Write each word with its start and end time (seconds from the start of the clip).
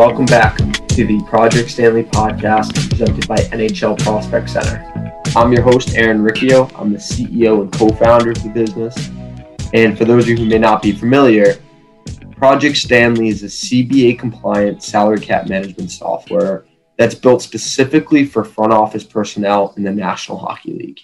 welcome 0.00 0.24
back 0.24 0.56
to 0.88 1.06
the 1.06 1.22
Project 1.28 1.68
Stanley 1.68 2.04
podcast 2.04 2.72
presented 2.88 3.28
by 3.28 3.36
NHL 3.36 4.02
Prospect 4.02 4.48
Center. 4.48 5.22
I'm 5.36 5.52
your 5.52 5.60
host, 5.60 5.94
Aaron 5.94 6.22
Riccio. 6.22 6.70
I'm 6.74 6.90
the 6.90 6.98
CEO 6.98 7.60
and 7.60 7.70
co 7.70 7.90
founder 7.90 8.30
of 8.30 8.42
the 8.42 8.48
business. 8.48 9.10
And 9.74 9.98
for 9.98 10.06
those 10.06 10.22
of 10.22 10.30
you 10.30 10.38
who 10.38 10.46
may 10.46 10.56
not 10.56 10.80
be 10.80 10.92
familiar, 10.92 11.56
Project 12.34 12.78
Stanley 12.78 13.28
is 13.28 13.42
a 13.42 13.46
CBA 13.46 14.18
compliant 14.18 14.82
salary 14.82 15.20
cap 15.20 15.50
management 15.50 15.90
software 15.90 16.64
that's 16.96 17.14
built 17.14 17.42
specifically 17.42 18.24
for 18.24 18.42
front 18.42 18.72
office 18.72 19.04
personnel 19.04 19.74
in 19.76 19.82
the 19.82 19.92
National 19.92 20.38
Hockey 20.38 20.72
League. 20.72 21.00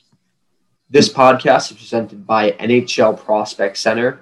This 0.88 1.12
podcast 1.12 1.70
is 1.70 1.76
presented 1.76 2.26
by 2.26 2.52
NHL 2.52 3.22
Prospect 3.22 3.76
Center. 3.76 4.20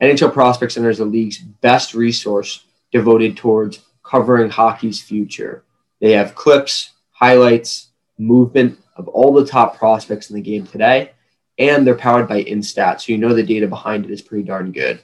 NHL 0.00 0.32
Prospect 0.32 0.70
Center 0.70 0.88
is 0.88 0.98
the 0.98 1.04
league's 1.04 1.38
best 1.38 1.94
resource 1.94 2.62
devoted 2.92 3.36
towards 3.36 3.80
covering 4.08 4.50
hockey's 4.50 5.00
future. 5.02 5.64
They 6.00 6.12
have 6.12 6.34
clips, 6.34 6.92
highlights, 7.10 7.88
movement 8.16 8.78
of 8.96 9.06
all 9.08 9.32
the 9.32 9.46
top 9.46 9.76
prospects 9.76 10.30
in 10.30 10.36
the 10.36 10.42
game 10.42 10.66
today, 10.66 11.12
and 11.58 11.86
they're 11.86 11.94
powered 11.94 12.28
by 12.28 12.42
Instat, 12.44 13.00
so 13.00 13.12
you 13.12 13.18
know 13.18 13.34
the 13.34 13.42
data 13.42 13.66
behind 13.66 14.04
it 14.04 14.10
is 14.10 14.22
pretty 14.22 14.44
darn 14.44 14.72
good. 14.72 15.00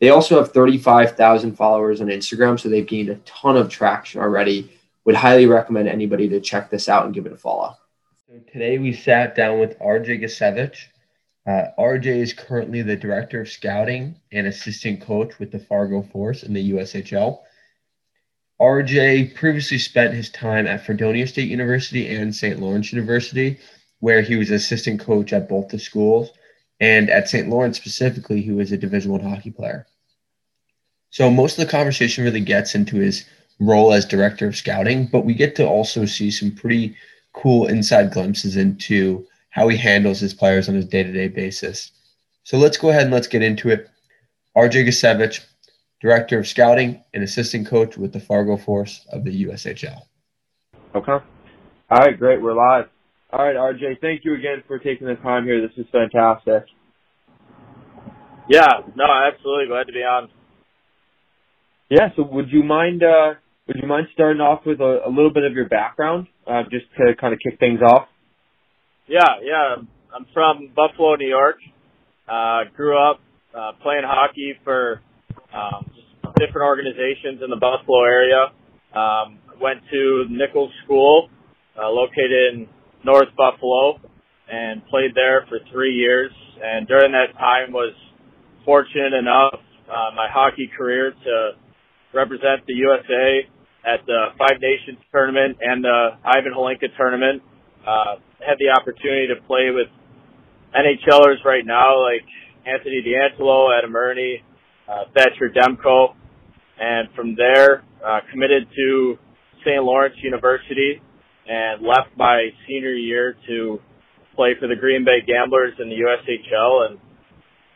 They 0.00 0.08
also 0.08 0.38
have 0.38 0.52
35,000 0.52 1.56
followers 1.56 2.00
on 2.00 2.06
Instagram, 2.06 2.58
so 2.58 2.68
they've 2.68 2.86
gained 2.86 3.10
a 3.10 3.16
ton 3.16 3.56
of 3.56 3.68
traction 3.68 4.20
already. 4.20 4.72
Would 5.04 5.16
highly 5.16 5.46
recommend 5.46 5.88
anybody 5.88 6.28
to 6.28 6.40
check 6.40 6.70
this 6.70 6.88
out 6.88 7.04
and 7.04 7.14
give 7.14 7.26
it 7.26 7.32
a 7.32 7.36
follow. 7.36 7.76
So 8.26 8.38
today 8.52 8.78
we 8.78 8.92
sat 8.92 9.34
down 9.34 9.58
with 9.58 9.78
RJ 9.78 10.22
Gicewicz. 10.22 10.76
Uh, 11.46 11.68
RJ 11.78 12.06
is 12.06 12.32
currently 12.32 12.82
the 12.82 12.96
director 12.96 13.40
of 13.40 13.48
scouting 13.48 14.14
and 14.30 14.46
assistant 14.46 15.00
coach 15.00 15.38
with 15.38 15.50
the 15.50 15.58
Fargo 15.58 16.02
Force 16.02 16.42
in 16.42 16.52
the 16.52 16.70
USHL. 16.72 17.40
RJ 18.60 19.34
previously 19.34 19.78
spent 19.78 20.12
his 20.12 20.28
time 20.28 20.66
at 20.66 20.84
Fredonia 20.84 21.26
State 21.26 21.48
University 21.48 22.14
and 22.14 22.34
St. 22.34 22.60
Lawrence 22.60 22.92
University, 22.92 23.58
where 24.00 24.20
he 24.20 24.36
was 24.36 24.50
assistant 24.50 25.00
coach 25.00 25.32
at 25.32 25.48
both 25.48 25.68
the 25.68 25.78
schools. 25.78 26.30
And 26.78 27.08
at 27.10 27.28
St. 27.28 27.48
Lawrence 27.48 27.76
specifically, 27.78 28.42
he 28.42 28.52
was 28.52 28.72
a 28.72 28.76
Division 28.76 29.12
One 29.12 29.20
hockey 29.20 29.50
player. 29.50 29.86
So 31.10 31.30
most 31.30 31.58
of 31.58 31.64
the 31.64 31.70
conversation 31.70 32.24
really 32.24 32.40
gets 32.40 32.74
into 32.74 32.96
his 32.96 33.24
role 33.60 33.92
as 33.92 34.04
director 34.04 34.46
of 34.46 34.56
scouting, 34.56 35.06
but 35.06 35.24
we 35.24 35.34
get 35.34 35.56
to 35.56 35.66
also 35.66 36.04
see 36.04 36.30
some 36.30 36.52
pretty 36.52 36.96
cool 37.32 37.66
inside 37.66 38.12
glimpses 38.12 38.56
into 38.56 39.26
how 39.50 39.68
he 39.68 39.76
handles 39.76 40.20
his 40.20 40.34
players 40.34 40.68
on 40.68 40.76
a 40.76 40.84
day-to-day 40.84 41.28
basis. 41.28 41.92
So 42.44 42.58
let's 42.58 42.76
go 42.76 42.90
ahead 42.90 43.02
and 43.02 43.12
let's 43.12 43.26
get 43.26 43.42
into 43.42 43.70
it. 43.70 43.88
RJ 44.56 44.86
Gicewicz, 44.86 45.44
director 46.00 46.38
of 46.38 46.46
scouting 46.46 47.02
and 47.12 47.22
assistant 47.22 47.66
coach 47.66 47.96
with 47.96 48.12
the 48.12 48.20
Fargo 48.20 48.56
Force 48.56 49.06
of 49.12 49.24
the 49.24 49.44
USHL. 49.44 50.02
Okay. 50.94 51.12
All 51.12 51.98
right, 51.98 52.18
great. 52.18 52.40
We're 52.40 52.54
live. 52.54 52.86
All 53.32 53.44
right, 53.44 53.54
RJ, 53.54 54.00
thank 54.00 54.24
you 54.24 54.34
again 54.34 54.62
for 54.66 54.78
taking 54.78 55.06
the 55.06 55.14
time 55.16 55.44
here. 55.44 55.60
This 55.60 55.76
is 55.76 55.86
fantastic. 55.92 56.64
Yeah, 58.48 58.66
no, 58.96 59.04
absolutely. 59.04 59.66
Glad 59.68 59.86
to 59.86 59.92
be 59.92 60.00
on. 60.00 60.28
Yeah, 61.88 62.08
so 62.16 62.24
would 62.24 62.50
you 62.50 62.64
mind 62.64 63.02
uh, 63.02 63.34
would 63.68 63.76
you 63.80 63.86
mind 63.86 64.08
starting 64.12 64.40
off 64.40 64.66
with 64.66 64.80
a, 64.80 65.02
a 65.06 65.10
little 65.10 65.32
bit 65.32 65.44
of 65.44 65.52
your 65.52 65.68
background, 65.68 66.26
uh, 66.46 66.62
just 66.64 66.86
to 66.98 67.14
kind 67.20 67.32
of 67.32 67.38
kick 67.38 67.60
things 67.60 67.80
off? 67.82 68.08
Yeah, 69.06 69.38
yeah. 69.42 69.76
I'm 70.14 70.26
from 70.34 70.72
Buffalo, 70.74 71.14
New 71.14 71.28
York. 71.28 71.56
Uh, 72.28 72.64
grew 72.76 72.98
up 72.98 73.20
uh, 73.54 73.72
playing 73.82 74.02
hockey 74.04 74.54
for 74.64 75.00
um, 75.54 75.90
different 76.38 76.66
organizations 76.66 77.42
in 77.42 77.50
the 77.50 77.60
Buffalo 77.60 78.04
area. 78.04 78.52
Um, 78.94 79.38
went 79.60 79.80
to 79.92 80.24
Nichols 80.30 80.72
School, 80.84 81.28
uh, 81.78 81.88
located 81.90 82.54
in 82.54 82.68
North 83.04 83.28
Buffalo, 83.36 84.00
and 84.50 84.84
played 84.86 85.14
there 85.14 85.46
for 85.48 85.58
three 85.70 85.94
years. 85.94 86.32
And 86.62 86.88
during 86.88 87.12
that 87.12 87.38
time, 87.38 87.72
was 87.72 87.94
fortunate 88.64 89.14
enough 89.14 89.60
uh, 89.90 90.14
my 90.14 90.28
hockey 90.30 90.70
career 90.76 91.12
to 91.12 91.50
represent 92.14 92.66
the 92.66 92.74
USA 92.74 93.46
at 93.84 94.04
the 94.06 94.30
Five 94.38 94.60
Nations 94.60 94.98
tournament 95.12 95.58
and 95.60 95.82
the 95.84 96.10
Ivan 96.24 96.52
Hlinka 96.56 96.94
tournament. 96.96 97.42
Uh, 97.86 98.16
had 98.38 98.56
the 98.58 98.70
opportunity 98.70 99.28
to 99.28 99.40
play 99.46 99.70
with 99.72 99.88
NHLers 100.76 101.44
right 101.44 101.64
now 101.64 102.02
like 102.02 102.24
Anthony 102.66 103.02
DeAngelo, 103.02 103.76
Adam 103.76 103.94
Erne, 103.96 104.40
uh, 104.90 105.04
Thatcher 105.14 105.52
Demko, 105.54 106.14
and 106.78 107.08
from 107.14 107.36
there 107.36 107.84
uh, 108.04 108.20
committed 108.30 108.66
to 108.74 109.18
St. 109.64 109.82
Lawrence 109.82 110.16
University 110.22 111.00
and 111.46 111.82
left 111.82 112.10
my 112.16 112.48
senior 112.66 112.94
year 112.94 113.36
to 113.46 113.78
play 114.34 114.54
for 114.58 114.66
the 114.66 114.76
Green 114.76 115.04
Bay 115.04 115.20
Gamblers 115.26 115.74
in 115.78 115.88
the 115.88 115.96
USHL 115.96 116.90
and 116.90 116.98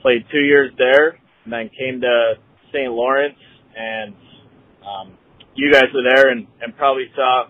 played 0.01 0.25
two 0.33 0.41
years 0.41 0.73
there 0.79 1.19
and 1.45 1.53
then 1.53 1.71
came 1.77 2.01
to 2.01 2.35
St. 2.73 2.91
Lawrence 2.91 3.39
and 3.77 4.15
um, 4.83 5.19
you 5.55 5.73
guys 5.73 5.87
were 5.95 6.03
there 6.03 6.31
and, 6.31 6.47
and 6.61 6.77
probably 6.77 7.07
saw 7.15 7.45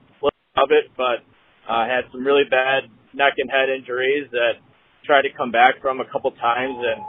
of 0.56 0.70
it, 0.70 0.90
but 0.96 1.24
uh, 1.68 1.84
had 1.86 2.04
some 2.12 2.24
really 2.24 2.44
bad 2.48 2.84
neck 3.12 3.34
and 3.38 3.50
head 3.50 3.68
injuries 3.68 4.28
that 4.30 4.62
tried 5.04 5.22
to 5.22 5.32
come 5.36 5.50
back 5.50 5.80
from 5.82 6.00
a 6.00 6.04
couple 6.10 6.30
times 6.32 6.76
and 6.78 7.00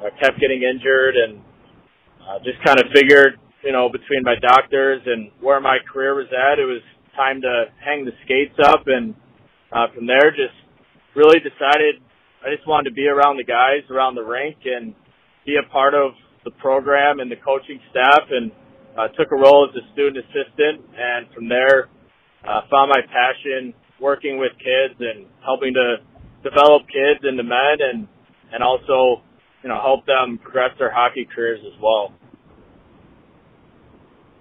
uh, 0.00 0.10
kept 0.20 0.40
getting 0.40 0.62
injured 0.62 1.14
and 1.16 1.40
uh, 2.28 2.38
just 2.44 2.62
kind 2.64 2.80
of 2.80 2.86
figured, 2.94 3.38
you 3.62 3.72
know, 3.72 3.88
between 3.88 4.22
my 4.22 4.34
doctors 4.40 5.02
and 5.06 5.30
where 5.40 5.60
my 5.60 5.78
career 5.92 6.14
was 6.14 6.28
at, 6.32 6.58
it 6.58 6.64
was 6.64 6.82
time 7.16 7.40
to 7.40 7.64
hang 7.84 8.04
the 8.04 8.12
skates 8.24 8.58
up 8.62 8.84
and 8.86 9.14
uh, 9.72 9.86
from 9.94 10.06
there 10.06 10.30
just 10.30 10.54
really 11.14 11.38
decided 11.38 12.02
I 12.44 12.52
just 12.54 12.68
wanted 12.68 12.90
to 12.90 12.94
be 12.94 13.08
around 13.08 13.38
the 13.38 13.44
guys 13.48 13.88
around 13.88 14.16
the 14.16 14.22
rink 14.22 14.56
and 14.66 14.94
be 15.46 15.56
a 15.56 15.64
part 15.72 15.94
of 15.94 16.12
the 16.44 16.50
program 16.60 17.20
and 17.20 17.30
the 17.32 17.40
coaching 17.40 17.80
staff 17.90 18.28
and 18.28 18.52
uh, 18.98 19.08
took 19.16 19.32
a 19.32 19.36
role 19.36 19.66
as 19.66 19.74
a 19.74 19.84
student 19.92 20.22
assistant, 20.22 20.84
and 20.94 21.26
from 21.34 21.48
there, 21.48 21.88
uh, 22.46 22.60
found 22.70 22.92
my 22.92 23.00
passion 23.02 23.74
working 23.98 24.38
with 24.38 24.52
kids 24.60 24.94
and 25.00 25.26
helping 25.42 25.74
to 25.74 25.96
develop 26.44 26.86
kids 26.86 27.24
into 27.24 27.42
men, 27.42 27.80
and 27.80 28.08
and 28.52 28.62
also, 28.62 29.24
you 29.64 29.70
know, 29.70 29.80
help 29.80 30.04
them 30.04 30.38
progress 30.38 30.72
their 30.78 30.92
hockey 30.92 31.26
careers 31.34 31.60
as 31.66 31.72
well. 31.82 32.12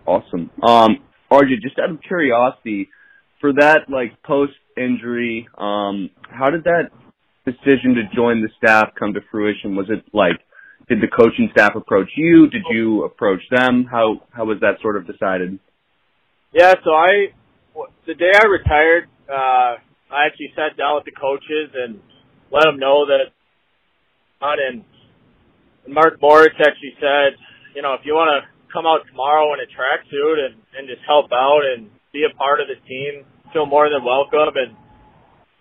Awesome. 0.06 0.52
Um, 0.62 0.98
RJ, 1.32 1.62
just 1.62 1.80
out 1.80 1.90
of 1.90 2.02
curiosity, 2.06 2.90
for 3.40 3.54
that 3.54 3.90
like 3.90 4.22
post 4.24 4.52
injury, 4.76 5.48
um, 5.58 6.10
how 6.30 6.50
did 6.50 6.66
that 6.66 6.90
decision 7.46 7.96
to 7.96 8.04
join 8.14 8.42
the 8.42 8.50
staff 8.58 8.90
come 9.00 9.14
to 9.14 9.22
fruition? 9.32 9.78
Was 9.78 9.88
it 9.90 10.04
like 10.14 10.42
did 10.90 11.00
the 11.00 11.08
coaching 11.08 11.48
staff 11.54 11.72
approach 11.76 12.10
you? 12.18 12.50
Did 12.50 12.64
you 12.70 13.06
approach 13.06 13.42
them? 13.50 13.86
How 13.90 14.28
how 14.32 14.44
was 14.44 14.58
that 14.60 14.82
sort 14.82 14.98
of 14.98 15.08
decided? 15.08 15.58
Yeah, 16.54 16.74
so 16.84 16.92
I 16.92 17.28
the 18.06 18.14
day 18.14 18.32
I 18.36 18.46
retired, 18.48 19.08
uh, 19.30 19.80
I 20.12 20.28
actually 20.28 20.52
sat 20.54 20.78
down 20.78 20.96
with 20.96 21.06
the 21.06 21.12
coaches 21.12 21.72
and 21.74 22.02
let 22.52 22.66
them 22.66 22.78
know 22.78 23.06
that. 23.06 23.32
And 24.42 24.84
Mark 25.88 26.22
Morris 26.22 26.56
actually 26.60 26.96
said, 27.00 27.36
you 27.76 27.82
know, 27.82 27.94
if 27.94 28.06
you 28.06 28.14
want 28.14 28.32
to 28.32 28.48
come 28.72 28.88
out 28.88 29.06
tomorrow 29.10 29.54
in 29.54 29.60
a 29.60 29.70
tracksuit 29.70 30.38
and 30.40 30.56
and 30.74 30.88
just 30.90 31.04
help 31.06 31.30
out 31.30 31.62
and 31.62 31.92
be 32.14 32.26
a 32.26 32.34
part 32.38 32.62
of 32.62 32.68
the 32.70 32.80
team, 32.88 33.26
feel 33.54 33.66
more 33.66 33.90
than 33.90 34.02
welcome. 34.02 34.54
And 34.58 34.74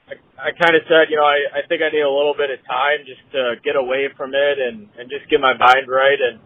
I, 0.09 0.15
I 0.37 0.51
kind 0.57 0.77
of 0.77 0.85
said, 0.89 1.13
you 1.13 1.17
know, 1.21 1.29
I, 1.29 1.61
I 1.61 1.69
think 1.69 1.85
I 1.85 1.93
need 1.93 2.05
a 2.05 2.11
little 2.11 2.37
bit 2.37 2.49
of 2.49 2.61
time 2.65 3.05
just 3.05 3.21
to 3.37 3.61
get 3.61 3.77
away 3.77 4.09
from 4.17 4.33
it 4.33 4.57
and, 4.61 4.89
and 4.97 5.09
just 5.13 5.29
get 5.29 5.41
my 5.41 5.57
mind 5.57 5.89
right. 5.89 6.21
And, 6.21 6.41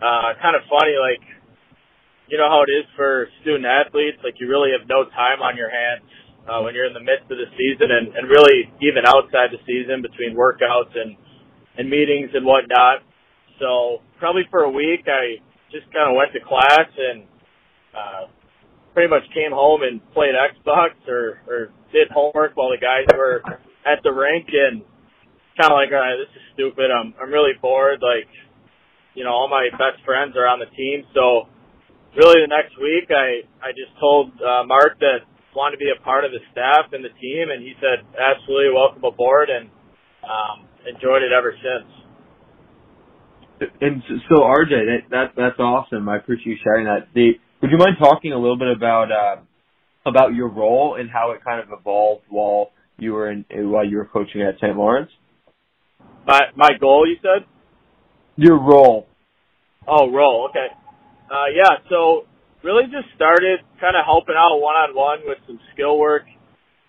uh, 0.00 0.36
kind 0.40 0.56
of 0.56 0.64
funny, 0.68 0.96
like, 0.96 1.20
you 2.28 2.38
know 2.38 2.48
how 2.48 2.62
it 2.64 2.72
is 2.72 2.86
for 2.96 3.28
student 3.42 3.66
athletes, 3.66 4.22
like 4.22 4.38
you 4.38 4.48
really 4.48 4.70
have 4.72 4.88
no 4.88 5.04
time 5.12 5.42
on 5.42 5.56
your 5.56 5.68
hands, 5.68 6.06
uh, 6.48 6.62
when 6.62 6.72
you're 6.72 6.86
in 6.86 6.94
the 6.94 7.02
midst 7.02 7.28
of 7.28 7.36
the 7.36 7.50
season 7.58 7.90
and, 7.90 8.16
and 8.16 8.24
really 8.30 8.70
even 8.80 9.04
outside 9.04 9.52
the 9.52 9.60
season 9.66 10.00
between 10.00 10.32
workouts 10.32 10.94
and, 10.94 11.16
and 11.76 11.90
meetings 11.90 12.30
and 12.32 12.46
whatnot. 12.46 13.02
So 13.60 14.00
probably 14.18 14.48
for 14.50 14.64
a 14.64 14.72
week, 14.72 15.04
I 15.06 15.38
just 15.70 15.86
kind 15.92 16.08
of 16.08 16.16
went 16.16 16.32
to 16.32 16.40
class 16.40 16.88
and, 16.96 17.28
uh, 17.94 18.24
pretty 18.94 19.08
much 19.08 19.22
came 19.30 19.52
home 19.52 19.82
and 19.84 20.00
played 20.12 20.34
Xbox 20.34 20.98
or, 21.06 21.38
or 21.46 21.70
did 21.92 22.10
homework 22.10 22.56
while 22.56 22.70
the 22.70 22.80
guys 22.80 23.06
were 23.14 23.44
at 23.86 24.02
the 24.02 24.10
rink 24.10 24.48
and 24.50 24.82
kind 25.60 25.70
of 25.70 25.76
like, 25.78 25.92
all 25.92 26.00
right, 26.00 26.18
this 26.18 26.32
is 26.34 26.42
stupid. 26.56 26.90
I'm, 26.90 27.14
I'm 27.20 27.30
really 27.30 27.54
bored. 27.60 28.02
Like, 28.02 28.26
you 29.14 29.22
know, 29.22 29.30
all 29.30 29.48
my 29.48 29.68
best 29.76 30.02
friends 30.04 30.34
are 30.34 30.48
on 30.48 30.58
the 30.58 30.70
team. 30.74 31.04
So 31.14 31.46
really 32.16 32.42
the 32.42 32.50
next 32.50 32.74
week 32.80 33.12
I, 33.14 33.46
I 33.62 33.70
just 33.76 33.92
told, 34.00 34.32
uh, 34.40 34.64
Mark 34.66 34.98
that 34.98 35.22
wanted 35.54 35.76
to 35.78 35.82
be 35.82 35.92
a 35.92 36.00
part 36.02 36.24
of 36.24 36.32
the 36.32 36.40
staff 36.50 36.90
and 36.90 37.04
the 37.04 37.14
team. 37.20 37.52
And 37.52 37.62
he 37.62 37.74
said, 37.78 38.02
absolutely 38.16 38.74
welcome 38.74 39.04
aboard 39.04 39.50
and, 39.50 39.70
um, 40.24 40.66
enjoyed 40.88 41.22
it 41.22 41.30
ever 41.30 41.54
since. 41.54 41.86
And 43.80 44.02
so 44.28 44.36
RJ, 44.40 44.70
that, 44.70 44.98
that 45.10 45.26
that's 45.36 45.58
awesome. 45.58 46.08
I 46.08 46.16
appreciate 46.16 46.52
you 46.52 46.56
sharing 46.64 46.86
that. 46.86 47.08
The 47.14 47.32
would 47.60 47.70
you 47.70 47.76
mind 47.76 47.96
talking 47.98 48.32
a 48.32 48.38
little 48.38 48.58
bit 48.58 48.68
about 48.74 49.12
uh, 49.12 49.36
about 50.06 50.34
your 50.34 50.48
role 50.48 50.96
and 50.98 51.10
how 51.10 51.32
it 51.32 51.44
kind 51.44 51.60
of 51.60 51.78
evolved 51.78 52.24
while 52.30 52.70
you 52.98 53.12
were 53.12 53.30
in 53.30 53.44
while 53.50 53.84
you 53.84 53.98
were 53.98 54.06
coaching 54.06 54.40
at 54.42 54.54
St. 54.60 54.76
Lawrence? 54.76 55.10
My 56.26 56.40
my 56.56 56.70
goal, 56.80 57.06
you 57.06 57.16
said? 57.20 57.46
Your 58.36 58.58
role. 58.58 59.06
Oh, 59.86 60.10
role. 60.10 60.48
Okay. 60.50 60.66
Uh, 61.30 61.52
yeah. 61.54 61.76
So 61.90 62.24
really, 62.62 62.84
just 62.84 63.14
started 63.14 63.60
kind 63.80 63.96
of 63.96 64.04
helping 64.06 64.36
out 64.36 64.56
one 64.58 64.76
on 64.76 64.94
one 64.94 65.18
with 65.26 65.38
some 65.46 65.60
skill 65.74 65.98
work 65.98 66.22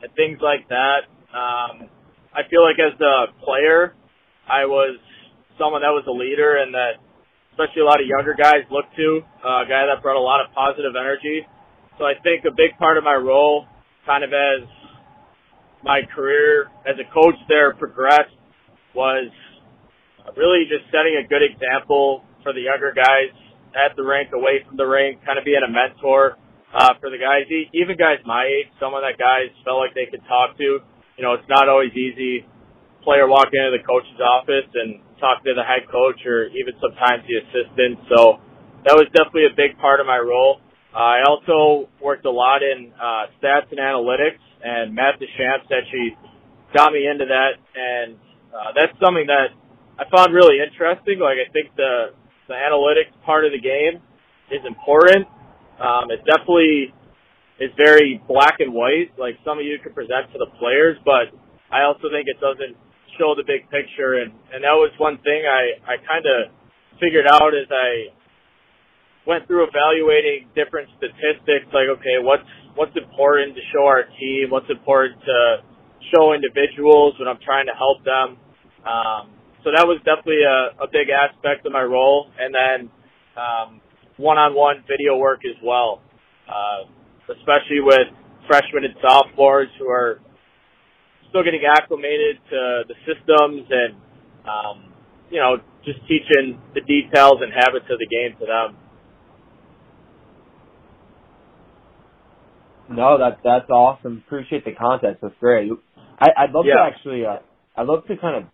and 0.01 0.11
things 0.15 0.39
like 0.41 0.69
that. 0.69 1.03
Um, 1.35 1.89
I 2.33 2.47
feel 2.49 2.63
like 2.63 2.79
as 2.79 2.99
a 2.99 3.43
player, 3.43 3.93
I 4.47 4.65
was 4.65 4.99
someone 5.61 5.85
that 5.85 5.93
was 5.93 6.09
a 6.09 6.15
leader 6.15 6.57
and 6.57 6.73
that 6.73 6.97
especially 7.53 7.85
a 7.85 7.89
lot 7.89 8.01
of 8.01 8.07
younger 8.09 8.33
guys 8.33 8.65
look 8.73 8.89
to, 8.97 9.21
uh, 9.45 9.61
a 9.61 9.67
guy 9.69 9.85
that 9.85 10.01
brought 10.01 10.17
a 10.17 10.23
lot 10.23 10.41
of 10.41 10.49
positive 10.57 10.97
energy. 10.97 11.45
So 12.01 12.09
I 12.09 12.17
think 12.25 12.41
a 12.49 12.55
big 12.55 12.73
part 12.81 12.97
of 12.97 13.03
my 13.03 13.13
role, 13.13 13.69
kind 14.09 14.23
of 14.25 14.33
as 14.33 14.65
my 15.83 16.01
career 16.15 16.71
as 16.87 16.97
a 16.97 17.05
coach 17.13 17.37
there 17.45 17.75
progressed, 17.77 18.33
was 18.95 19.29
really 20.33 20.65
just 20.65 20.89
setting 20.89 21.21
a 21.21 21.27
good 21.27 21.45
example 21.45 22.23
for 22.41 22.53
the 22.53 22.65
younger 22.65 22.93
guys 22.95 23.29
at 23.77 23.95
the 23.95 24.03
rink, 24.03 24.33
away 24.33 24.65
from 24.65 24.77
the 24.77 24.87
rink, 24.87 25.21
kind 25.25 25.37
of 25.37 25.45
being 25.45 25.61
a 25.61 25.69
mentor 25.69 26.37
uh, 26.73 26.95
for 26.99 27.11
the 27.11 27.19
guys, 27.19 27.45
even 27.73 27.97
guys 27.97 28.17
my 28.25 28.47
age, 28.47 28.71
someone 28.79 29.03
that 29.03 29.19
guys 29.19 29.51
felt 29.63 29.79
like 29.79 29.93
they 29.93 30.07
could 30.09 30.23
talk 30.27 30.57
to. 30.57 30.79
You 31.19 31.23
know, 31.23 31.35
it's 31.35 31.47
not 31.49 31.67
always 31.67 31.91
easy. 31.91 32.47
Player 33.03 33.27
walk 33.27 33.49
into 33.51 33.73
the 33.73 33.83
coach's 33.83 34.21
office 34.21 34.69
and 34.73 35.01
talk 35.19 35.43
to 35.43 35.53
the 35.53 35.65
head 35.65 35.89
coach 35.89 36.21
or 36.25 36.49
even 36.53 36.73
sometimes 36.77 37.25
the 37.25 37.41
assistant. 37.41 37.97
So 38.09 38.37
that 38.85 38.93
was 38.93 39.09
definitely 39.13 39.49
a 39.49 39.55
big 39.55 39.77
part 39.77 39.99
of 39.99 40.05
my 40.05 40.17
role. 40.17 40.61
Uh, 40.93 40.97
I 40.97 41.19
also 41.23 41.87
worked 42.01 42.25
a 42.25 42.31
lot 42.31 42.61
in 42.61 42.91
uh, 42.93 43.31
stats 43.39 43.71
and 43.71 43.79
analytics, 43.79 44.43
and 44.61 44.93
Matt 44.93 45.17
Deschamps 45.21 45.65
actually 45.71 46.17
got 46.75 46.91
me 46.91 47.07
into 47.07 47.25
that, 47.25 47.57
and 47.73 48.19
uh, 48.51 48.75
that's 48.75 48.91
something 48.99 49.25
that 49.27 49.55
I 49.95 50.03
found 50.11 50.33
really 50.33 50.59
interesting. 50.59 51.19
Like 51.19 51.39
I 51.39 51.47
think 51.53 51.71
the 51.77 52.11
the 52.47 52.57
analytics 52.59 53.15
part 53.23 53.45
of 53.45 53.55
the 53.55 53.61
game 53.63 54.03
is 54.51 54.59
important. 54.67 55.27
Um, 55.79 56.11
it 56.11 56.19
definitely 56.27 56.91
is 57.59 57.71
very 57.77 58.21
black 58.27 58.59
and 58.59 58.73
white, 58.73 59.15
like 59.17 59.39
some 59.45 59.59
of 59.59 59.65
you 59.65 59.79
can 59.79 59.93
present 59.93 60.27
to 60.33 60.37
the 60.37 60.51
players, 60.59 60.97
but 61.05 61.31
I 61.71 61.87
also 61.87 62.11
think 62.11 62.27
it 62.27 62.41
doesn't 62.41 62.75
show 63.21 63.37
the 63.37 63.45
big 63.45 63.69
picture. 63.69 64.17
And, 64.17 64.33
and 64.49 64.65
that 64.65 64.73
was 64.73 64.89
one 64.97 65.21
thing 65.21 65.45
I, 65.45 65.77
I 65.85 66.01
kind 66.01 66.25
of 66.25 66.49
figured 66.97 67.29
out 67.29 67.53
as 67.53 67.69
I 67.69 68.09
went 69.29 69.45
through 69.45 69.69
evaluating 69.69 70.49
different 70.57 70.89
statistics, 70.97 71.69
like, 71.69 71.85
okay, 72.01 72.17
what's, 72.25 72.49
what's 72.73 72.97
important 72.97 73.53
to 73.53 73.61
show 73.69 73.85
our 73.85 74.09
team? 74.17 74.49
What's 74.49 74.69
important 74.73 75.21
to 75.21 75.61
show 76.09 76.33
individuals 76.33 77.13
when 77.21 77.29
I'm 77.29 77.37
trying 77.45 77.69
to 77.69 77.77
help 77.77 78.01
them? 78.01 78.41
Um, 78.81 79.29
so 79.61 79.69
that 79.69 79.85
was 79.85 80.01
definitely 80.01 80.41
a, 80.41 80.81
a 80.81 80.89
big 80.89 81.13
aspect 81.13 81.69
of 81.69 81.71
my 81.71 81.85
role. 81.85 82.33
And 82.33 82.49
then 82.49 82.89
um, 83.37 83.81
one-on-one 84.17 84.89
video 84.89 85.21
work 85.21 85.45
as 85.45 85.53
well, 85.61 86.01
uh, 86.49 86.89
especially 87.29 87.85
with 87.85 88.09
freshmen 88.49 88.89
and 88.89 88.97
sophomores 89.05 89.69
who 89.77 89.85
are 89.85 90.17
still 91.31 91.43
getting 91.43 91.65
acclimated 91.65 92.37
to 92.51 92.59
the 92.87 92.95
systems 93.07 93.65
and 93.71 93.95
um, 94.45 94.93
you 95.31 95.39
know 95.39 95.57
just 95.83 95.99
teaching 96.05 96.61
the 96.75 96.81
details 96.85 97.41
and 97.41 97.49
habits 97.51 97.89
of 97.89 97.97
the 97.97 98.05
game 98.05 98.37
to 98.37 98.45
them. 98.45 98.77
No, 102.91 103.17
that's 103.17 103.41
that's 103.43 103.69
awesome. 103.71 104.21
Appreciate 104.27 104.65
the 104.65 104.75
context. 104.75 105.23
That's 105.23 105.33
great. 105.39 105.71
I, 106.19 106.45
I'd 106.45 106.51
love 106.51 106.65
yeah. 106.67 106.75
to 106.75 106.91
actually, 106.93 107.25
uh, 107.25 107.39
I'd 107.75 107.87
love 107.87 108.05
to 108.05 108.17
kind 108.17 108.43
of 108.43 108.51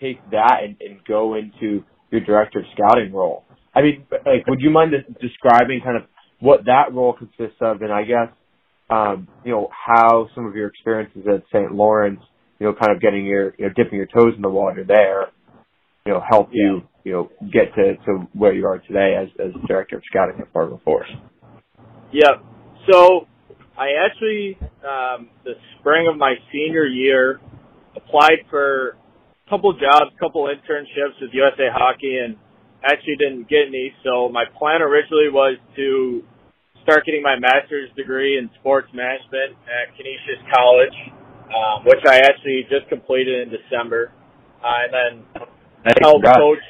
take 0.00 0.18
that 0.30 0.60
and, 0.64 0.76
and 0.80 1.00
go 1.06 1.34
into 1.34 1.84
your 2.10 2.20
director 2.20 2.60
of 2.60 2.64
scouting 2.74 3.12
role? 3.12 3.44
I 3.74 3.82
mean, 3.82 4.06
like, 4.10 4.46
would 4.48 4.60
you 4.60 4.70
mind 4.70 4.92
describing 5.20 5.80
kind 5.84 5.96
of 5.96 6.02
what 6.40 6.64
that 6.64 6.92
role 6.92 7.12
consists 7.12 7.58
of, 7.60 7.82
and 7.82 7.92
I 7.92 8.02
guess, 8.02 8.34
um, 8.90 9.28
you 9.44 9.52
know, 9.52 9.68
how 9.70 10.28
some 10.34 10.46
of 10.46 10.54
your 10.54 10.66
experiences 10.68 11.22
at 11.26 11.42
St. 11.52 11.72
Lawrence, 11.72 12.20
you 12.58 12.66
know, 12.66 12.74
kind 12.74 12.94
of 12.94 13.00
getting 13.00 13.24
your, 13.24 13.54
you 13.58 13.66
know, 13.66 13.72
dipping 13.76 13.96
your 13.96 14.06
toes 14.06 14.34
in 14.36 14.42
the 14.42 14.48
water 14.48 14.84
there, 14.84 15.28
you 16.04 16.12
know, 16.12 16.22
help 16.28 16.48
yeah. 16.52 16.64
you, 16.64 16.82
you 17.04 17.12
know, 17.12 17.30
get 17.52 17.74
to, 17.76 17.96
to 18.04 18.26
where 18.32 18.52
you 18.52 18.66
are 18.66 18.78
today 18.78 19.14
as, 19.20 19.28
as 19.38 19.52
director 19.66 19.96
of 19.96 20.02
scouting 20.10 20.40
at 20.40 20.52
Fargo 20.52 20.80
Force. 20.84 21.08
Yeah. 22.12 22.42
So 22.90 23.26
I 23.78 24.04
actually, 24.04 24.58
um, 24.82 25.30
the 25.44 25.54
spring 25.78 26.08
of 26.10 26.18
my 26.18 26.34
senior 26.52 26.84
year, 26.84 27.40
applied 27.96 28.46
for 28.50 28.90
a 29.46 29.50
couple 29.50 29.72
jobs, 29.72 30.10
couple 30.18 30.44
internships 30.44 31.20
with 31.20 31.30
USA 31.32 31.68
Hockey, 31.72 32.18
and 32.18 32.36
actually 32.84 33.16
didn't 33.18 33.48
get 33.48 33.68
any. 33.68 33.92
So 34.04 34.28
my 34.28 34.44
plan 34.58 34.82
originally 34.82 35.28
was 35.30 35.58
to 35.76 36.22
start 36.82 37.04
getting 37.04 37.22
my 37.22 37.38
master's 37.38 37.90
degree 37.96 38.38
in 38.38 38.50
sports 38.60 38.88
management 38.94 39.56
at 39.68 39.94
Canisius 39.96 40.42
College, 40.52 40.96
um, 41.50 41.84
which 41.84 42.02
I 42.08 42.18
actually 42.24 42.66
just 42.68 42.88
completed 42.88 43.46
in 43.46 43.54
December, 43.54 44.12
uh, 44.62 44.84
and 44.84 44.92
then 44.92 45.12
hey, 45.84 45.94
help 46.00 46.22
coach. 46.22 46.64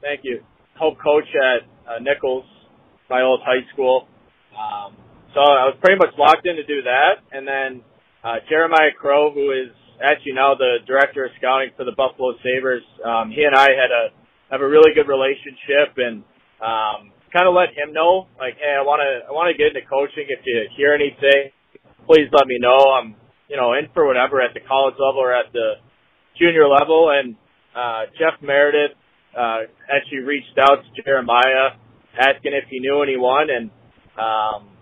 Thank 0.00 0.20
you. 0.24 0.40
Help 0.78 0.96
coach 0.98 1.28
at 1.36 1.68
uh, 1.84 1.98
Nichols, 2.00 2.44
my 3.08 3.22
old 3.22 3.40
high 3.44 3.66
school. 3.72 4.08
Um, 4.56 4.96
so 5.34 5.40
I 5.40 5.68
was 5.68 5.76
pretty 5.82 5.98
much 5.98 6.16
locked 6.18 6.46
in 6.46 6.56
to 6.56 6.64
do 6.64 6.82
that, 6.82 7.22
and 7.32 7.46
then 7.46 7.82
uh, 8.24 8.40
Jeremiah 8.48 8.92
Crowe, 8.98 9.30
who 9.32 9.52
is 9.52 9.70
actually 10.02 10.32
now 10.32 10.54
the 10.54 10.78
director 10.86 11.24
of 11.24 11.30
scouting 11.38 11.70
for 11.76 11.84
the 11.84 11.92
Buffalo 11.92 12.32
Sabres. 12.42 12.82
Um, 13.04 13.30
he 13.30 13.44
and 13.44 13.54
I 13.54 13.68
had 13.76 13.92
a 13.92 14.02
have 14.50 14.60
a 14.60 14.68
really 14.68 14.90
good 14.94 15.06
relationship 15.06 15.94
and 15.96 16.24
um, 16.58 17.12
kind 17.32 17.46
of 17.46 17.54
let 17.54 17.70
him 17.70 17.94
know 17.94 18.26
like, 18.38 18.58
hey, 18.58 18.74
I 18.74 18.82
want 18.82 19.00
to 19.02 19.26
I 19.26 19.32
want 19.32 19.50
to 19.50 19.56
get 19.56 19.74
into 19.74 19.86
coaching. 19.86 20.26
If 20.28 20.42
you 20.44 20.66
hear 20.76 20.94
anything, 20.94 21.54
please 22.06 22.28
let 22.32 22.46
me 22.46 22.58
know. 22.58 22.78
I'm 22.94 23.14
you 23.48 23.56
know 23.56 23.74
in 23.74 23.88
for 23.94 24.06
whatever 24.06 24.40
at 24.40 24.54
the 24.54 24.60
college 24.60 24.98
level 24.98 25.22
or 25.22 25.32
at 25.32 25.52
the 25.52 25.80
junior 26.38 26.66
level. 26.66 27.10
And 27.14 27.36
uh, 27.74 28.10
Jeff 28.18 28.38
Meredith 28.42 28.98
uh, 29.36 29.70
actually 29.86 30.26
reached 30.26 30.58
out 30.58 30.82
to 30.82 31.02
Jeremiah 31.02 31.78
asking 32.18 32.52
if 32.52 32.66
he 32.68 32.80
knew 32.80 33.02
anyone 33.02 33.46
and 33.50 33.70
um, 34.18 34.74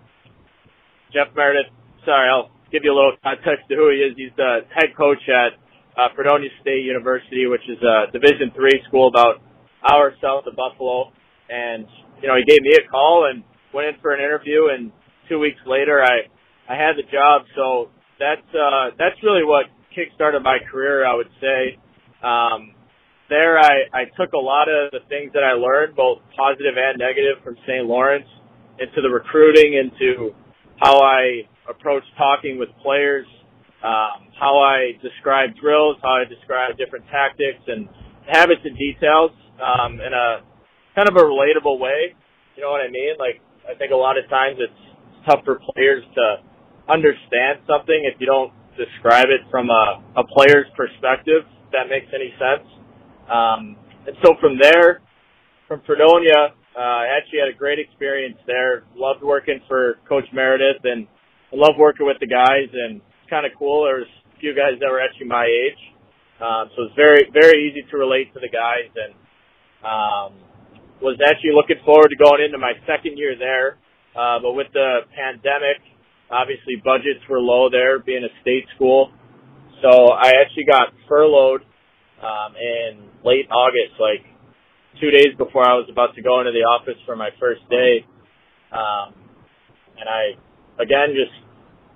Jeff 1.13 1.29
Meredith. 1.37 1.71
Sorry, 2.05 2.29
I'll 2.29 2.51
give 2.73 2.85
you 2.85 2.93
a 2.93 2.97
little 2.97 3.17
context 3.23 3.69
to 3.69 3.77
who 3.77 3.93
he 3.93 4.01
is. 4.01 4.17
He's 4.17 4.35
the 4.37 4.65
head 4.73 4.97
coach 4.97 5.21
at 5.29 5.61
uh, 5.99 6.09
Fredonia 6.15 6.49
State 6.61 6.85
University, 6.85 7.47
which 7.47 7.65
is 7.69 7.77
a 7.83 8.11
Division 8.13 8.53
three 8.55 8.81
school 8.89 9.09
about 9.09 9.43
hour 9.85 10.15
south 10.23 10.45
of 10.47 10.57
Buffalo. 10.57 11.13
And 11.51 11.87
you 12.23 12.29
know, 12.29 12.37
he 12.37 12.45
gave 12.45 12.63
me 12.63 12.73
a 12.75 12.89
call 12.89 13.29
and 13.31 13.45
went 13.73 13.89
in 13.89 13.95
for 14.01 14.13
an 14.13 14.21
interview. 14.21 14.69
And 14.75 14.93
two 15.29 15.39
weeks 15.39 15.61
later, 15.67 16.03
I 16.03 16.29
I 16.69 16.77
had 16.77 16.97
the 16.97 17.07
job. 17.11 17.43
So 17.57 17.91
that's 18.19 18.49
uh, 18.55 18.97
that's 18.99 19.17
really 19.23 19.45
what 19.45 19.67
kickstarted 19.97 20.43
my 20.43 20.59
career. 20.71 21.07
I 21.07 21.15
would 21.15 21.31
say. 21.41 21.79
Um, 22.23 22.75
there, 23.29 23.59
I, 23.59 23.85
I 23.93 24.05
took 24.17 24.33
a 24.33 24.41
lot 24.41 24.69
of 24.69 24.91
the 24.91 25.01
things 25.09 25.33
that 25.35 25.45
I 25.45 25.53
learned, 25.53 25.95
both 25.95 26.19
positive 26.37 26.75
and 26.77 26.99
negative, 26.99 27.45
from 27.45 27.57
St. 27.67 27.85
Lawrence 27.85 28.27
into 28.81 29.03
the 29.03 29.11
recruiting, 29.11 29.77
into 29.77 30.33
how 30.81 31.01
I 31.01 31.45
approach 31.69 32.05
talking 32.17 32.59
with 32.59 32.71
players, 32.83 33.27
um, 33.85 34.33
how 34.41 34.59
I 34.59 34.97
describe 35.03 35.51
drills, 35.61 35.99
how 36.03 36.23
I 36.23 36.25
describe 36.25 36.79
different 36.79 37.05
tactics 37.13 37.61
and 37.67 37.89
habits 38.27 38.63
and 38.65 38.77
details 38.79 39.31
um, 39.61 40.01
in 40.01 40.13
a 40.13 40.41
kind 40.99 41.07
of 41.07 41.15
a 41.15 41.23
relatable 41.23 41.79
way. 41.79 42.11
You 42.59 42.67
know 42.67 42.75
what 42.75 42.83
I 42.83 42.91
mean? 42.91 43.15
Like 43.23 43.39
I 43.63 43.79
think 43.79 43.95
a 43.95 43.97
lot 43.97 44.19
of 44.19 44.27
times 44.27 44.59
it's 44.59 44.83
tough 45.31 45.47
for 45.47 45.63
players 45.71 46.03
to 46.19 46.43
understand 46.91 47.63
something 47.71 48.03
if 48.03 48.19
you 48.19 48.27
don't 48.27 48.51
describe 48.75 49.31
it 49.31 49.47
from 49.47 49.71
a, 49.71 50.03
a 50.19 50.25
player's 50.27 50.67
perspective. 50.75 51.47
If 51.47 51.71
that 51.71 51.87
makes 51.87 52.11
any 52.11 52.35
sense. 52.35 52.67
Um, 53.31 53.79
and 54.11 54.17
so 54.27 54.35
from 54.43 54.59
there, 54.59 54.99
from 55.69 55.87
Fredonia, 55.87 56.57
uh, 56.75 56.81
I 56.81 57.15
actually 57.15 57.47
had 57.47 57.55
a 57.55 57.57
great 57.57 57.79
experience 57.79 58.39
there. 58.47 58.83
Loved 58.97 59.23
working 59.23 59.61
for 59.69 60.03
Coach 60.09 60.27
Meredith 60.35 60.83
and 60.83 61.07
I 61.53 61.57
love 61.57 61.79
working 61.79 62.05
with 62.05 62.19
the 62.21 62.27
guys, 62.27 62.69
and 62.75 63.01
it's 63.01 63.31
kind 63.31 63.47
of 63.47 63.53
cool. 63.57 63.85
There 63.85 64.03
was 64.03 64.11
a 64.37 64.39
few 64.41 64.53
guys 64.53 64.77
that 64.81 64.91
were 64.91 65.01
actually 65.01 65.33
my 65.33 65.47
age, 65.47 65.81
um, 66.45 66.69
so 66.77 66.85
it's 66.85 66.95
very 66.95 67.25
very 67.33 67.71
easy 67.71 67.89
to 67.89 67.97
relate 67.97 68.35
to 68.35 68.41
the 68.41 68.53
guys, 68.53 68.93
and 68.93 69.17
um, 69.81 70.48
was 71.01 71.19
actually 71.23 71.55
looking 71.55 71.79
forward 71.85 72.09
to 72.11 72.17
going 72.17 72.43
into 72.43 72.59
my 72.59 72.75
second 72.87 73.19
year 73.19 73.35
there. 73.39 73.79
Uh, 74.19 74.43
but 74.43 74.53
with 74.53 74.67
the 74.73 75.07
pandemic, 75.15 75.79
obviously 76.31 76.77
budgets 76.83 77.23
were 77.31 77.41
low 77.41 77.71
there, 77.71 77.99
being 77.99 78.25
a 78.25 78.33
state 78.43 78.67
school. 78.75 79.13
So 79.83 80.11
I 80.11 80.43
actually 80.43 80.67
got 80.67 80.91
furloughed 81.09 81.63
um, 82.19 82.55
in 82.59 83.07
late 83.25 83.47
August, 83.51 83.95
like 84.01 84.27
two 85.01 85.11
days 85.11 85.39
before 85.39 85.63
I 85.63 85.75
was 85.75 85.87
about 85.91 86.15
to 86.17 86.23
go 86.23 86.41
into 86.41 86.51
the 86.51 86.67
office 86.67 86.99
for 87.07 87.15
my 87.15 87.31
first 87.39 87.63
day. 87.71 88.03
Um, 88.75 89.15
and 89.99 90.09
I, 90.11 90.35
again, 90.83 91.15
just 91.15 91.35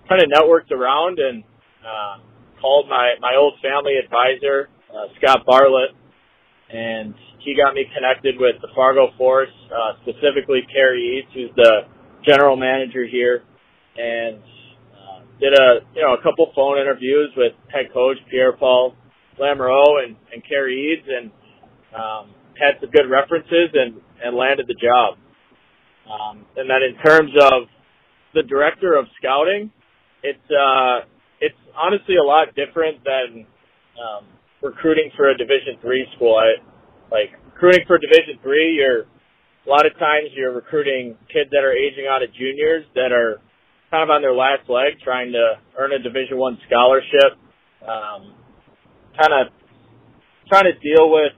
kind 0.08 0.22
of 0.22 0.30
networked 0.30 0.70
around 0.70 1.18
and, 1.18 1.42
uh, 1.82 2.22
called 2.60 2.88
my, 2.88 3.14
my 3.20 3.34
old 3.36 3.54
family 3.58 3.98
advisor, 3.98 4.68
uh, 4.94 5.10
Scott 5.18 5.42
Bartlett, 5.44 5.90
and 6.72 7.14
he 7.44 7.54
got 7.54 7.74
me 7.74 7.84
connected 7.94 8.36
with 8.38 8.56
the 8.62 8.68
Fargo 8.74 9.08
Force, 9.18 9.52
uh, 9.70 9.98
specifically 10.02 10.62
Cary 10.72 11.18
Eades, 11.18 11.28
who's 11.34 11.50
the 11.56 11.82
general 12.24 12.56
manager 12.56 13.04
here, 13.06 13.42
and 13.96 14.38
uh, 14.38 15.20
did 15.40 15.52
a 15.52 15.84
you 15.94 16.02
know 16.02 16.14
a 16.14 16.22
couple 16.22 16.50
phone 16.54 16.78
interviews 16.78 17.30
with 17.36 17.52
head 17.68 17.92
coach 17.92 18.16
Pierre 18.30 18.52
Paul 18.56 18.94
Lamoureux 19.38 20.04
and, 20.04 20.16
and 20.32 20.42
Cary 20.48 20.96
Eades, 20.96 21.06
and 21.08 21.30
um, 21.94 22.34
had 22.58 22.80
some 22.80 22.90
good 22.90 23.10
references 23.10 23.70
and 23.74 24.00
and 24.24 24.36
landed 24.36 24.66
the 24.66 24.74
job. 24.74 25.18
Um, 26.08 26.46
and 26.56 26.68
then 26.70 26.82
in 26.82 26.96
terms 27.04 27.30
of 27.40 27.68
the 28.34 28.42
director 28.42 28.94
of 28.94 29.06
scouting, 29.18 29.70
it's 30.22 30.50
uh, 30.50 31.06
it's 31.40 31.58
honestly 31.76 32.16
a 32.16 32.24
lot 32.24 32.54
different 32.54 33.02
than 33.04 33.46
um, 33.98 34.24
recruiting 34.62 35.10
for 35.16 35.28
a 35.28 35.36
Division 35.36 35.76
three 35.82 36.06
school. 36.16 36.38
I 36.38 36.62
like 37.10 37.34
recruiting 37.52 37.84
for 37.86 37.98
Division 37.98 38.38
three. 38.42 38.78
You're 38.78 39.02
a 39.02 39.70
lot 39.70 39.86
of 39.86 39.92
times 39.98 40.30
you're 40.34 40.54
recruiting 40.54 41.16
kids 41.32 41.50
that 41.50 41.62
are 41.62 41.72
aging 41.72 42.06
out 42.08 42.22
of 42.22 42.30
juniors 42.34 42.84
that 42.94 43.12
are 43.12 43.40
kind 43.90 44.02
of 44.02 44.10
on 44.10 44.22
their 44.22 44.34
last 44.34 44.68
leg, 44.70 44.98
trying 45.04 45.32
to 45.32 45.60
earn 45.78 45.92
a 45.92 45.98
Division 45.98 46.38
one 46.38 46.58
scholarship. 46.66 47.38
Um, 47.82 48.34
kind 49.18 49.34
of 49.34 49.52
trying 50.48 50.64
to 50.64 50.72
deal 50.78 51.10
with 51.10 51.32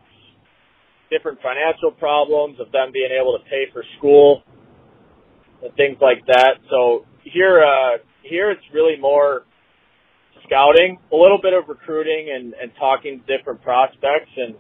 different 1.11 1.39
financial 1.43 1.91
problems 1.91 2.59
of 2.61 2.71
them 2.73 2.91
being 2.93 3.11
able 3.11 3.37
to 3.39 3.45
pay 3.45 3.65
for 3.73 3.83
school 3.99 4.43
and 5.63 5.75
things 5.77 5.97
like 6.01 6.25
that. 6.27 6.59
So 6.71 7.07
here, 7.25 7.63
uh, 7.63 7.99
here 8.23 8.51
it's 8.51 8.63
really 8.73 8.97
more 9.01 9.45
scouting, 10.47 10.99
a 11.13 11.17
little 11.17 11.41
bit 11.41 11.53
of 11.53 11.69
recruiting 11.69 12.31
and, 12.35 12.55
and 12.55 12.73
talking 12.79 13.21
to 13.21 13.25
different 13.27 13.63
prospects 13.63 14.31
and, 14.37 14.55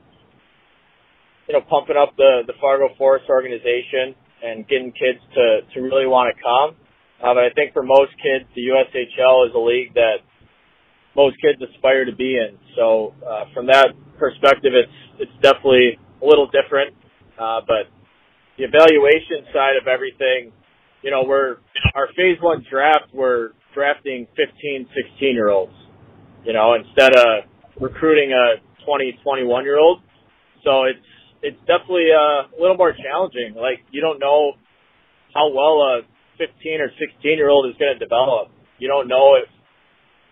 you 1.48 1.54
know, 1.54 1.60
pumping 1.68 1.96
up 1.96 2.16
the, 2.16 2.42
the 2.46 2.54
Fargo 2.60 2.88
Force 2.96 3.22
organization 3.28 4.14
and 4.42 4.66
getting 4.68 4.92
kids 4.92 5.20
to, 5.34 5.60
to 5.74 5.80
really 5.80 6.06
want 6.06 6.34
to 6.34 6.36
come. 6.42 6.76
Uh, 7.22 7.32
but 7.32 7.44
I 7.44 7.50
think 7.54 7.72
for 7.72 7.82
most 7.82 8.12
kids, 8.20 8.44
the 8.54 8.68
USHL 8.68 9.48
is 9.48 9.52
a 9.54 9.58
league 9.58 9.94
that 9.94 10.20
most 11.16 11.36
kids 11.40 11.62
aspire 11.62 12.04
to 12.04 12.14
be 12.14 12.36
in. 12.36 12.58
So, 12.76 13.14
uh, 13.22 13.44
from 13.54 13.66
that 13.66 13.94
perspective, 14.18 14.72
it's, 14.74 14.98
it's 15.20 15.36
definitely 15.40 15.98
a 16.20 16.26
little 16.26 16.50
different. 16.50 16.96
Uh, 17.38 17.60
but 17.66 17.88
the 18.58 18.64
evaluation 18.64 19.46
side 19.52 19.76
of 19.80 19.86
everything, 19.86 20.52
you 21.02 21.10
know, 21.10 21.24
we're, 21.26 21.56
our 21.94 22.08
phase 22.16 22.38
one 22.40 22.64
draft, 22.68 23.12
we're 23.12 23.50
drafting 23.74 24.26
15, 24.36 24.88
16 24.94 25.34
year 25.34 25.50
olds, 25.50 25.74
you 26.44 26.52
know, 26.52 26.74
instead 26.74 27.16
of 27.16 27.44
recruiting 27.80 28.32
a 28.32 28.62
20, 28.86 29.18
21 29.22 29.64
year 29.64 29.78
old. 29.78 30.00
So 30.62 30.84
it's, 30.84 31.04
it's 31.42 31.60
definitely 31.66 32.08
uh, 32.14 32.48
a 32.48 32.56
little 32.58 32.76
more 32.76 32.94
challenging. 32.94 33.54
Like 33.54 33.84
you 33.90 34.00
don't 34.00 34.18
know 34.18 34.52
how 35.34 35.50
well 35.52 35.82
a 35.82 36.00
15 36.38 36.80
or 36.80 36.90
16 36.96 37.18
year 37.36 37.50
old 37.50 37.68
is 37.68 37.76
going 37.76 37.92
to 37.92 38.00
develop. 38.00 38.48
You 38.78 38.88
don't 38.88 39.08
know 39.08 39.36
if, 39.36 39.50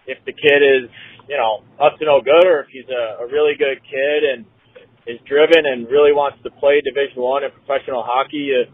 if 0.06 0.18
the 0.24 0.32
kid 0.32 0.60
is, 0.62 0.90
you 1.28 1.36
know, 1.36 1.62
up 1.78 1.98
to 1.98 2.04
no 2.04 2.20
good 2.22 2.46
or 2.46 2.62
if 2.62 2.68
he's 2.72 2.88
a, 2.88 3.22
a 3.22 3.26
really 3.26 3.54
good 3.58 3.78
kid 3.84 4.24
and 4.24 4.46
is 5.06 5.18
driven 5.26 5.66
and 5.66 5.90
really 5.90 6.14
wants 6.14 6.38
to 6.42 6.50
play 6.50 6.80
Division 6.82 7.22
One 7.22 7.42
and 7.42 7.52
professional 7.52 8.02
hockey. 8.06 8.54
You, 8.54 8.64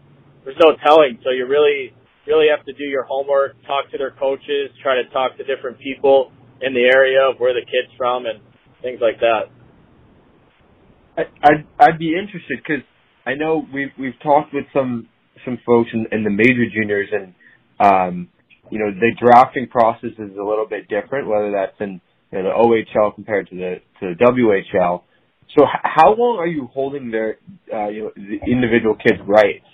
there's 0.45 0.57
no 0.61 0.73
telling. 0.85 1.19
So 1.23 1.29
you 1.29 1.45
really, 1.45 1.93
really 2.29 2.47
have 2.55 2.65
to 2.65 2.73
do 2.73 2.85
your 2.85 3.03
homework, 3.03 3.57
talk 3.65 3.89
to 3.91 3.97
their 3.97 4.11
coaches, 4.11 4.69
try 4.81 5.01
to 5.01 5.09
talk 5.09 5.35
to 5.37 5.43
different 5.43 5.79
people 5.79 6.31
in 6.61 6.73
the 6.73 6.85
area 6.85 7.19
of 7.25 7.39
where 7.39 7.53
the 7.53 7.65
kid's 7.65 7.91
from 7.97 8.25
and 8.25 8.39
things 8.81 8.99
like 9.01 9.19
that. 9.19 9.49
I'd 11.17 11.65
I'd 11.79 11.99
be 11.99 12.13
interested 12.13 12.59
because 12.63 12.83
I 13.25 13.33
know 13.33 13.65
we've 13.73 13.91
we've 13.99 14.17
talked 14.23 14.53
with 14.53 14.65
some 14.73 15.09
some 15.43 15.57
folks 15.65 15.89
in, 15.93 16.05
in 16.11 16.23
the 16.23 16.29
major 16.29 16.65
juniors 16.71 17.09
and 17.11 17.33
um 17.79 18.29
you 18.69 18.79
know 18.79 18.91
the 18.91 19.11
drafting 19.19 19.67
process 19.67 20.11
is 20.17 20.37
a 20.39 20.43
little 20.43 20.67
bit 20.69 20.87
different 20.87 21.27
whether 21.27 21.51
that's 21.51 21.75
in 21.79 21.99
you 22.31 22.43
know, 22.43 22.43
the 22.43 22.95
OHL 22.95 23.15
compared 23.15 23.49
to 23.49 23.55
the 23.55 23.75
to 23.99 24.13
the 24.13 24.25
WHL. 24.25 25.03
So 25.57 25.63
h- 25.63 25.81
how 25.83 26.13
long 26.13 26.37
are 26.37 26.47
you 26.47 26.69
holding 26.73 27.11
their 27.11 27.37
uh, 27.73 27.89
you 27.89 28.03
know 28.03 28.11
the 28.15 28.39
individual 28.49 28.95
kids' 28.95 29.19
rights 29.25 29.65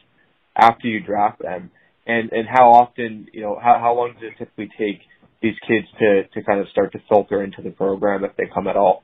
after 0.56 0.88
you 0.88 1.02
draft 1.02 1.42
them, 1.42 1.70
and 2.06 2.32
and 2.32 2.48
how 2.48 2.72
often 2.72 3.28
you 3.34 3.42
know 3.42 3.60
how 3.62 3.80
how 3.80 3.94
long 3.96 4.14
does 4.14 4.32
it 4.32 4.38
typically 4.38 4.70
take 4.78 5.02
these 5.42 5.56
kids 5.68 5.88
to 6.00 6.24
to 6.34 6.44
kind 6.44 6.60
of 6.60 6.68
start 6.70 6.92
to 6.94 7.00
filter 7.10 7.44
into 7.44 7.62
the 7.62 7.72
program 7.72 8.24
if 8.24 8.36
they 8.38 8.46
come 8.54 8.68
at 8.68 8.78
all? 8.78 9.04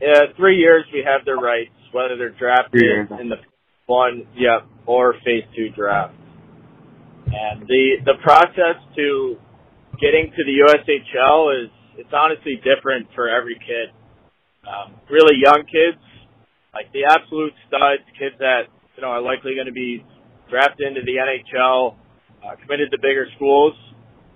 Yeah, 0.00 0.30
three 0.36 0.58
years 0.58 0.84
we 0.92 1.02
have 1.04 1.24
their 1.24 1.36
rights, 1.36 1.74
whether 1.92 2.16
they're 2.16 2.30
drafted 2.30 2.82
in 3.20 3.28
the 3.28 3.36
one, 3.86 4.28
yeah, 4.36 4.60
or 4.86 5.14
phase 5.24 5.44
two 5.56 5.70
draft. 5.74 6.14
And 7.26 7.66
the 7.66 7.96
the 8.04 8.14
process 8.22 8.78
to 8.96 9.36
getting 10.00 10.30
to 10.30 10.42
the 10.44 10.54
USHL 10.64 11.64
is 11.64 11.70
it's 11.98 12.12
honestly 12.12 12.60
different 12.62 13.08
for 13.14 13.28
every 13.28 13.56
kid. 13.58 13.90
Um, 14.62 14.94
really 15.10 15.36
young 15.42 15.64
kids, 15.64 15.98
like 16.72 16.92
the 16.92 17.04
absolute 17.10 17.52
studs, 17.66 18.04
kids 18.18 18.36
that 18.38 18.70
you 18.96 19.02
know 19.02 19.08
are 19.08 19.22
likely 19.22 19.54
going 19.54 19.66
to 19.66 19.72
be 19.72 20.04
drafted 20.50 20.88
into 20.88 21.00
the 21.02 21.16
NHL, 21.16 21.94
uh, 22.44 22.56
committed 22.62 22.90
to 22.90 22.98
bigger 22.98 23.26
schools. 23.36 23.74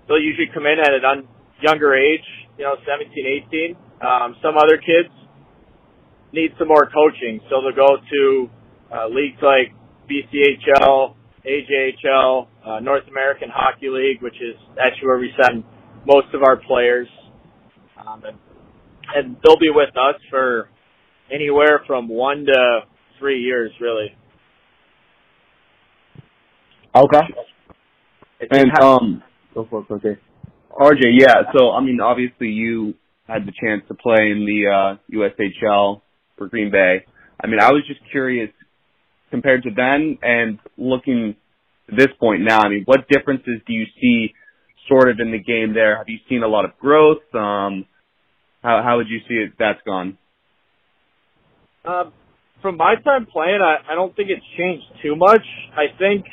They'll 0.07 0.21
usually 0.21 0.47
come 0.53 0.65
in 0.65 0.79
at 0.79 0.93
an 0.93 1.05
un- 1.05 1.27
younger 1.61 1.95
age, 1.95 2.25
you 2.57 2.65
know, 2.65 2.75
17, 2.85 3.43
18. 3.47 3.75
Um, 4.01 4.35
some 4.41 4.57
other 4.57 4.77
kids 4.77 5.09
need 6.33 6.51
some 6.59 6.67
more 6.67 6.89
coaching. 6.93 7.39
So 7.49 7.61
they'll 7.61 7.75
go 7.75 7.97
to 7.97 8.49
uh, 8.91 9.07
leagues 9.07 9.39
like 9.41 9.71
BCHL, 10.09 11.15
AJHL, 11.45 12.47
uh, 12.65 12.79
North 12.79 13.07
American 13.09 13.49
Hockey 13.53 13.89
League, 13.89 14.21
which 14.21 14.35
is 14.35 14.55
actually 14.79 15.07
where 15.07 15.19
we 15.19 15.31
send 15.41 15.63
most 16.05 16.27
of 16.33 16.41
our 16.43 16.57
players. 16.57 17.07
Um, 17.97 18.23
and, 18.25 18.37
and 19.15 19.37
they'll 19.43 19.59
be 19.59 19.69
with 19.69 19.95
us 19.95 20.19
for 20.29 20.69
anywhere 21.31 21.81
from 21.87 22.07
one 22.09 22.45
to 22.45 22.79
three 23.19 23.41
years, 23.41 23.71
really. 23.79 24.13
Okay. 26.95 27.21
And 28.51 28.77
um, 28.79 29.23
go 29.53 29.67
for 29.69 29.81
it, 29.81 29.91
okay. 29.91 30.19
RJ, 30.71 31.19
yeah. 31.19 31.43
So 31.55 31.71
I 31.71 31.81
mean, 31.81 31.99
obviously 32.01 32.47
you 32.47 32.93
had 33.27 33.43
the 33.45 33.53
chance 33.61 33.83
to 33.87 33.93
play 33.93 34.31
in 34.31 34.45
the 34.45 34.67
uh, 34.67 35.15
USHL 35.15 36.01
for 36.37 36.47
Green 36.47 36.71
Bay. 36.71 37.05
I 37.41 37.47
mean, 37.47 37.59
I 37.61 37.71
was 37.71 37.83
just 37.87 37.99
curious 38.11 38.49
compared 39.31 39.63
to 39.63 39.69
then 39.75 40.17
and 40.21 40.59
looking 40.77 41.35
to 41.89 41.95
this 41.95 42.09
point 42.19 42.41
now. 42.41 42.61
I 42.61 42.69
mean, 42.69 42.83
what 42.85 43.07
differences 43.09 43.61
do 43.65 43.73
you 43.73 43.85
see 44.01 44.33
sort 44.87 45.09
of 45.09 45.19
in 45.19 45.31
the 45.31 45.39
game 45.39 45.73
there? 45.73 45.97
Have 45.97 46.09
you 46.09 46.19
seen 46.29 46.43
a 46.43 46.47
lot 46.47 46.65
of 46.65 46.71
growth? 46.79 47.23
Um, 47.33 47.85
how 48.61 48.81
how 48.83 48.97
would 48.97 49.07
you 49.09 49.19
see 49.27 49.35
it? 49.35 49.53
That's 49.57 49.79
gone. 49.85 50.17
Um, 51.85 52.13
from 52.61 52.77
my 52.77 52.95
time 53.03 53.27
playing, 53.31 53.59
I, 53.61 53.91
I 53.91 53.95
don't 53.95 54.15
think 54.15 54.29
it's 54.29 54.45
changed 54.57 54.85
too 55.01 55.15
much. 55.15 55.43
I 55.75 55.97
think 55.97 56.25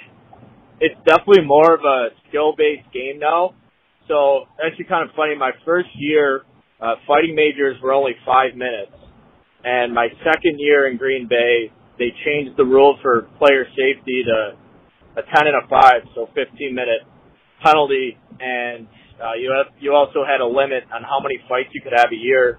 it's 0.80 0.96
definitely 1.06 1.44
more 1.44 1.74
of 1.74 1.80
a 1.84 2.08
skill-based 2.28 2.92
game 2.92 3.18
now. 3.20 3.54
So 4.08 4.48
actually, 4.64 4.86
kind 4.86 5.08
of 5.08 5.14
funny. 5.14 5.36
My 5.36 5.52
first 5.64 5.88
year, 5.94 6.42
uh, 6.80 6.96
fighting 7.06 7.34
majors 7.36 7.76
were 7.82 7.92
only 7.92 8.16
five 8.26 8.56
minutes, 8.56 8.96
and 9.62 9.94
my 9.94 10.08
second 10.24 10.58
year 10.58 10.88
in 10.88 10.96
Green 10.96 11.28
Bay, 11.28 11.70
they 11.98 12.10
changed 12.24 12.56
the 12.56 12.64
rule 12.64 12.98
for 13.02 13.28
player 13.38 13.66
safety 13.76 14.24
to 14.24 14.56
a 15.16 15.22
10 15.22 15.46
and 15.46 15.56
a 15.56 15.68
5, 15.68 16.14
so 16.14 16.28
15 16.34 16.74
minute 16.74 17.02
penalty. 17.62 18.16
And 18.40 18.86
uh, 19.20 19.34
you 19.36 19.52
have, 19.52 19.72
you 19.78 19.92
also 19.92 20.24
had 20.24 20.40
a 20.40 20.46
limit 20.46 20.84
on 20.94 21.02
how 21.02 21.20
many 21.20 21.38
fights 21.48 21.68
you 21.74 21.82
could 21.82 21.92
have 21.94 22.08
a 22.12 22.16
year. 22.16 22.58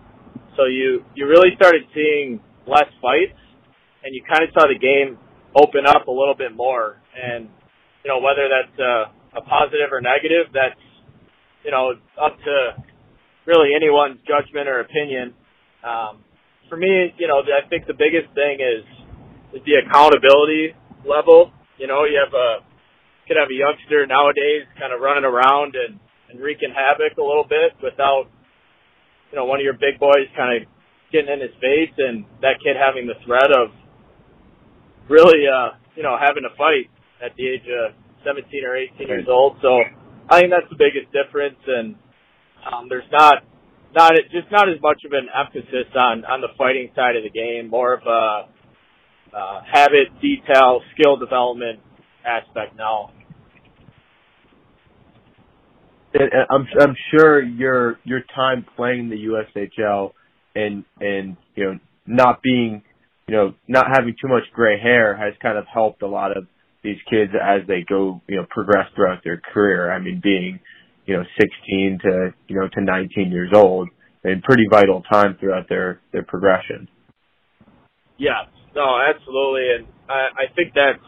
So 0.58 0.66
you, 0.66 1.04
you 1.16 1.28
really 1.28 1.56
started 1.56 1.84
seeing 1.96 2.40
less 2.68 2.90
fights 3.02 3.40
and 4.04 4.14
you 4.14 4.22
kind 4.28 4.44
of 4.44 4.50
saw 4.54 4.68
the 4.68 4.78
game 4.78 5.18
open 5.56 5.86
up 5.88 6.08
a 6.08 6.12
little 6.12 6.36
bit 6.38 6.56
more. 6.56 7.02
And, 7.16 7.50
you 8.04 8.10
know, 8.10 8.20
whether 8.20 8.50
that's 8.50 8.78
a, 8.80 9.40
a 9.40 9.42
positive 9.42 9.92
or 9.92 10.02
negative, 10.02 10.50
that's, 10.54 10.80
you 11.64 11.72
know, 11.72 11.94
up 12.18 12.38
to 12.42 12.56
really 13.46 13.74
anyone's 13.76 14.20
judgment 14.26 14.68
or 14.68 14.82
opinion. 14.82 15.34
Um, 15.84 16.24
for 16.70 16.78
me, 16.78 17.14
you 17.18 17.28
know, 17.28 17.42
I 17.42 17.68
think 17.70 17.86
the 17.86 17.98
biggest 17.98 18.34
thing 18.34 18.62
is 18.62 18.86
is 19.54 19.62
the 19.66 19.84
accountability 19.84 20.72
level. 21.04 21.52
You 21.78 21.88
know, 21.88 22.06
you 22.06 22.16
have 22.22 22.34
a 22.34 22.64
could 23.28 23.38
have 23.38 23.50
a 23.52 23.58
youngster 23.58 24.06
nowadays 24.08 24.68
kind 24.80 24.94
of 24.94 25.02
running 25.02 25.26
around 25.26 25.76
and 25.76 26.00
and 26.32 26.40
wreaking 26.40 26.72
havoc 26.72 27.18
a 27.18 27.22
little 27.22 27.44
bit 27.44 27.76
without 27.84 28.32
you 29.32 29.38
know 29.38 29.46
one 29.46 29.60
of 29.60 29.64
your 29.64 29.76
big 29.76 30.00
boys 30.00 30.28
kind 30.36 30.64
of 30.64 30.68
getting 31.12 31.28
in 31.28 31.42
his 31.44 31.52
face 31.60 31.92
and 31.98 32.24
that 32.42 32.56
kid 32.64 32.80
having 32.80 33.06
the 33.06 33.20
threat 33.28 33.52
of 33.52 33.72
really 35.12 35.44
uh 35.44 35.76
you 35.96 36.04
know 36.04 36.16
having 36.16 36.48
a 36.48 36.54
fight 36.56 36.88
at 37.24 37.36
the 37.38 37.48
age 37.48 37.68
of 37.70 37.94
17 38.26 38.66
or 38.66 38.76
18 38.78 39.08
years 39.08 39.28
old. 39.30 39.58
So 39.62 39.80
I 40.30 40.40
think 40.40 40.52
that's 40.52 40.70
the 40.70 40.78
biggest 40.78 41.12
difference. 41.14 41.60
And 41.68 41.96
um, 42.66 42.88
there's 42.90 43.10
not 43.12 43.44
not 43.94 44.14
just 44.32 44.52
not 44.52 44.70
as 44.70 44.82
much 44.82 45.02
of 45.06 45.12
an 45.12 45.28
emphasis 45.30 45.92
on 45.96 46.26
on 46.26 46.42
the 46.42 46.50
fighting 46.58 46.90
side 46.96 47.16
of 47.16 47.24
the 47.24 47.30
game, 47.30 47.70
more 47.70 47.94
of 47.94 48.02
a 48.08 48.48
uh, 49.36 49.62
habit, 49.72 50.10
detail, 50.22 50.82
skill 50.94 51.18
development 51.18 51.80
aspect 52.26 52.76
now. 52.78 53.12
I'm 56.14 56.68
I'm 56.80 56.96
sure 57.12 57.42
your 57.42 57.98
your 58.04 58.22
time 58.36 58.66
playing 58.76 59.10
the 59.10 59.16
USHL 59.16 60.12
and 60.56 60.84
and 61.00 61.38
you 61.56 61.66
know 61.66 61.80
not 62.06 62.42
being 62.42 62.84
you 63.28 63.36
know 63.36 63.54
not 63.68 63.86
having 63.90 64.16
too 64.22 64.28
much 64.28 64.44
gray 64.54 64.80
hair 64.80 65.16
has 65.16 65.34
kind 65.42 65.58
of 65.58 65.66
helped 65.74 66.02
a 66.02 66.08
lot 66.08 66.36
of 66.36 66.46
these 66.84 66.98
kids 67.10 67.32
as 67.36 67.68
they 67.68 67.86
go 67.88 68.22
you 68.28 68.38
know 68.38 68.46
progress 68.50 68.88
throughout 68.96 69.24
their 69.24 69.42
career. 69.54 69.92
I 69.92 70.00
mean, 70.00 70.20
being 70.24 70.60
you 71.06 71.18
know 71.18 71.24
16 71.40 72.00
to 72.04 72.34
you 72.48 72.56
know 72.56 72.68
to 72.68 72.82
19 72.82 73.32
years 73.32 73.52
old, 73.54 73.90
and 74.24 74.42
pretty 74.44 74.66
vital 74.70 75.04
time 75.12 75.38
throughout 75.40 75.70
their 75.70 76.02
their 76.12 76.24
progression. 76.24 76.88
Yeah, 78.18 78.46
no, 78.76 79.00
absolutely, 79.02 79.68
and 79.76 79.88
I, 80.10 80.46
I 80.46 80.54
think 80.56 80.74
that's 80.76 81.04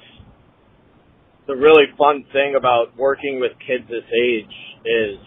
the 1.48 1.56
really 1.56 1.86
fun 1.98 2.26
thing 2.32 2.56
about 2.58 2.98
working 2.98 3.40
with 3.40 3.52
kids 3.68 3.84
this 3.90 4.08
age 4.10 4.56
is 4.86 5.20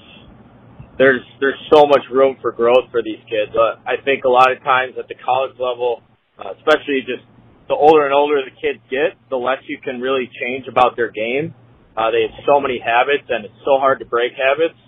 there's 0.98 1.22
there's 1.40 1.60
so 1.72 1.84
much 1.86 2.02
room 2.10 2.36
for 2.40 2.52
growth 2.52 2.90
for 2.90 3.02
these 3.02 3.20
kids. 3.28 3.52
Uh, 3.54 3.78
I 3.84 4.02
think 4.04 4.24
a 4.24 4.28
lot 4.28 4.50
of 4.50 4.62
times 4.64 4.94
at 4.98 5.08
the 5.08 5.14
college 5.14 5.56
level, 5.60 6.02
uh, 6.38 6.56
especially 6.56 7.04
just 7.04 7.24
the 7.68 7.74
older 7.74 8.04
and 8.04 8.14
older 8.14 8.42
the 8.44 8.54
kids 8.54 8.82
get, 8.90 9.18
the 9.30 9.36
less 9.36 9.58
you 9.66 9.78
can 9.82 10.00
really 10.00 10.30
change 10.40 10.66
about 10.68 10.96
their 10.96 11.10
game. 11.10 11.54
Uh, 11.96 12.10
they 12.10 12.22
have 12.22 12.44
so 12.46 12.60
many 12.60 12.78
habits, 12.78 13.24
and 13.28 13.44
it's 13.44 13.60
so 13.64 13.78
hard 13.78 13.98
to 13.98 14.04
break 14.04 14.32
habits. 14.36 14.78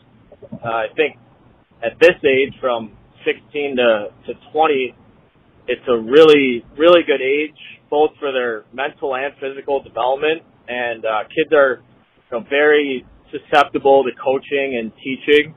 Uh, 0.53 0.69
I 0.69 0.87
think 0.95 1.17
at 1.83 1.99
this 2.01 2.15
age, 2.23 2.55
from 2.61 2.93
16 3.25 3.77
to 3.77 4.09
to 4.27 4.33
20, 4.53 4.95
it's 5.67 5.83
a 5.89 5.99
really 5.99 6.65
really 6.77 7.03
good 7.03 7.21
age, 7.21 7.59
both 7.91 8.11
for 8.21 8.31
their 8.33 8.65
mental 8.73 9.15
and 9.17 9.35
physical 9.41 9.83
development. 9.83 10.43
And 10.69 11.05
uh, 11.05 11.25
kids 11.35 11.53
are 11.53 11.81
you 12.31 12.39
know, 12.39 12.45
very 12.49 13.07
susceptible 13.33 14.05
to 14.05 14.11
coaching 14.23 14.79
and 14.79 14.93
teaching. 15.03 15.55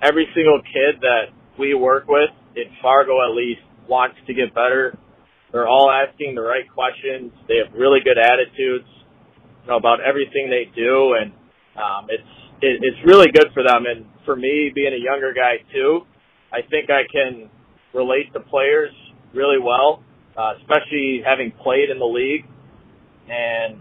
Every 0.00 0.28
single 0.34 0.62
kid 0.62 1.02
that 1.02 1.34
we 1.58 1.74
work 1.74 2.06
with 2.06 2.30
in 2.54 2.70
Fargo, 2.80 3.18
at 3.28 3.34
least, 3.34 3.60
wants 3.88 4.16
to 4.28 4.34
get 4.34 4.54
better 4.54 4.96
they're 5.52 5.68
all 5.68 5.90
asking 5.90 6.34
the 6.34 6.42
right 6.42 6.68
questions. 6.72 7.32
They 7.48 7.56
have 7.64 7.72
really 7.72 8.00
good 8.04 8.18
attitudes 8.18 8.88
you 9.64 9.68
know, 9.68 9.76
about 9.76 10.00
everything 10.00 10.50
they 10.50 10.68
do, 10.74 11.14
and 11.16 11.32
um, 11.76 12.06
it's 12.08 12.32
it, 12.60 12.82
it's 12.82 12.98
really 13.06 13.28
good 13.32 13.48
for 13.54 13.62
them. 13.62 13.86
And 13.86 14.04
for 14.24 14.36
me, 14.36 14.70
being 14.74 14.92
a 14.92 15.02
younger 15.02 15.32
guy 15.32 15.64
too, 15.72 16.02
I 16.52 16.60
think 16.68 16.90
I 16.90 17.06
can 17.10 17.50
relate 17.94 18.32
to 18.34 18.40
players 18.40 18.90
really 19.32 19.58
well, 19.62 20.02
uh, 20.36 20.54
especially 20.60 21.22
having 21.24 21.52
played 21.62 21.90
in 21.90 21.98
the 21.98 22.08
league. 22.08 22.44
And 23.28 23.78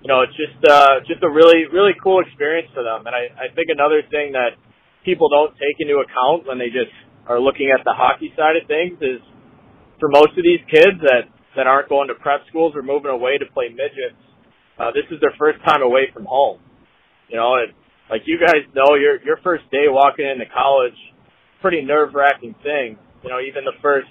you 0.00 0.08
know, 0.08 0.22
it's 0.22 0.36
just 0.36 0.56
uh, 0.64 1.00
just 1.06 1.22
a 1.22 1.28
really 1.28 1.68
really 1.72 1.92
cool 2.02 2.20
experience 2.24 2.68
for 2.72 2.82
them. 2.82 3.04
And 3.04 3.14
I, 3.14 3.28
I 3.36 3.54
think 3.54 3.68
another 3.68 4.00
thing 4.10 4.32
that 4.32 4.56
people 5.04 5.28
don't 5.28 5.52
take 5.56 5.76
into 5.80 6.00
account 6.00 6.46
when 6.46 6.58
they 6.58 6.72
just 6.72 6.92
are 7.26 7.40
looking 7.40 7.72
at 7.76 7.84
the 7.84 7.92
hockey 7.92 8.32
side 8.36 8.56
of 8.56 8.66
things 8.68 8.96
is 9.00 9.20
for 10.00 10.08
most 10.08 10.34
of 10.38 10.42
these 10.42 10.62
kids 10.70 10.98
that 11.02 11.30
that 11.56 11.66
aren't 11.66 11.88
going 11.88 12.08
to 12.08 12.14
prep 12.14 12.46
schools 12.48 12.74
or 12.76 12.82
moving 12.82 13.10
away 13.10 13.38
to 13.38 13.46
play 13.50 13.68
midgets, 13.68 14.18
uh, 14.78 14.94
this 14.94 15.04
is 15.10 15.18
their 15.20 15.34
first 15.38 15.58
time 15.66 15.82
away 15.82 16.06
from 16.14 16.24
home. 16.24 16.60
You 17.28 17.36
know, 17.36 17.58
and 17.58 17.74
like 18.10 18.22
you 18.26 18.38
guys 18.38 18.62
know, 18.74 18.94
your 18.94 19.20
your 19.22 19.38
first 19.42 19.64
day 19.70 19.90
walking 19.90 20.26
into 20.26 20.46
college, 20.54 20.96
pretty 21.60 21.82
nerve 21.82 22.14
wracking 22.14 22.54
thing. 22.62 22.96
You 23.22 23.30
know, 23.30 23.40
even 23.42 23.64
the 23.64 23.76
first 23.82 24.08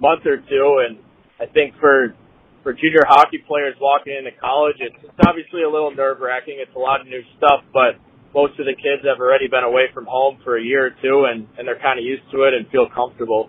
month 0.00 0.26
or 0.26 0.36
two, 0.36 0.68
and 0.84 0.98
I 1.40 1.50
think 1.50 1.74
for 1.80 2.14
for 2.62 2.72
junior 2.72 3.04
hockey 3.08 3.40
players 3.48 3.76
walking 3.80 4.16
into 4.16 4.32
college, 4.40 4.76
it's, 4.80 4.96
it's 5.04 5.20
obviously 5.28 5.62
a 5.64 5.70
little 5.70 5.92
nerve 5.92 6.20
wracking. 6.20 6.56
It's 6.60 6.74
a 6.76 6.80
lot 6.80 7.00
of 7.00 7.06
new 7.06 7.20
stuff, 7.36 7.60
but 7.72 8.00
most 8.32 8.58
of 8.58 8.64
the 8.64 8.76
kids 8.76 9.04
have 9.04 9.20
already 9.20 9.48
been 9.48 9.64
away 9.64 9.88
from 9.92 10.06
home 10.08 10.38
for 10.44 10.56
a 10.56 10.62
year 10.62 10.92
or 10.92 10.94
two, 11.00 11.26
and 11.32 11.48
and 11.56 11.66
they're 11.66 11.80
kind 11.80 11.98
of 11.98 12.04
used 12.04 12.28
to 12.32 12.44
it 12.44 12.52
and 12.52 12.68
feel 12.68 12.88
comfortable. 12.92 13.48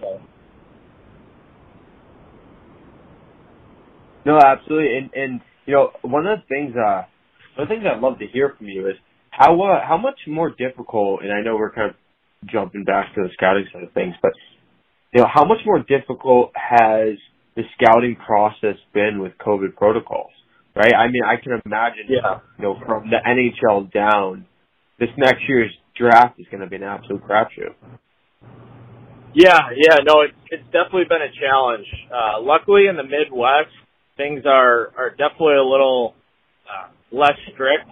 So. 0.00 0.20
No, 4.26 4.40
absolutely. 4.44 4.98
And 4.98 5.10
and 5.14 5.40
you 5.66 5.74
know, 5.74 5.90
one 6.02 6.26
of 6.26 6.40
the 6.40 6.46
things 6.48 6.74
uh 6.76 7.06
one 7.54 7.62
of 7.62 7.68
the 7.68 7.74
things 7.74 7.86
I'd 7.86 8.02
love 8.02 8.18
to 8.18 8.26
hear 8.26 8.54
from 8.58 8.66
you 8.66 8.88
is 8.88 8.96
how 9.30 9.54
uh, 9.54 9.86
how 9.86 9.96
much 9.96 10.18
more 10.26 10.50
difficult 10.50 11.22
and 11.22 11.32
I 11.32 11.42
know 11.42 11.54
we're 11.54 11.72
kind 11.72 11.90
of 11.90 11.96
jumping 12.50 12.82
back 12.82 13.14
to 13.14 13.22
the 13.22 13.30
scouting 13.34 13.66
side 13.72 13.84
of 13.84 13.92
things, 13.92 14.14
but 14.20 14.32
you 15.14 15.22
know, 15.22 15.28
how 15.32 15.44
much 15.44 15.58
more 15.64 15.78
difficult 15.78 16.50
has 16.56 17.16
the 17.54 17.62
scouting 17.78 18.16
process 18.16 18.74
been 18.92 19.20
with 19.20 19.32
COVID 19.38 19.76
protocols? 19.76 20.32
Right? 20.74 20.92
I 20.92 21.06
mean 21.06 21.22
I 21.24 21.40
can 21.40 21.60
imagine 21.64 22.06
yeah. 22.08 22.40
you 22.58 22.64
know, 22.64 22.80
from 22.84 23.08
the 23.08 23.22
NHL 23.22 23.92
down, 23.92 24.44
this 24.98 25.10
next 25.16 25.42
year's 25.48 25.70
draft 25.96 26.40
is 26.40 26.46
gonna 26.50 26.66
be 26.66 26.76
an 26.76 26.82
absolute 26.82 27.22
crapshoot. 27.22 27.78
Yeah, 29.34 29.70
yeah, 29.76 29.98
no, 30.04 30.22
it's 30.22 30.34
it's 30.50 30.66
definitely 30.74 31.06
been 31.08 31.22
a 31.22 31.30
challenge. 31.30 31.86
Uh 32.10 32.42
luckily 32.42 32.88
in 32.90 32.96
the 32.96 33.04
Midwest 33.04 33.70
things 34.16 34.42
are 34.46 34.92
are 34.96 35.10
definitely 35.10 35.60
a 35.60 35.68
little 35.68 36.14
uh, 36.64 36.88
less 37.12 37.36
strict, 37.52 37.90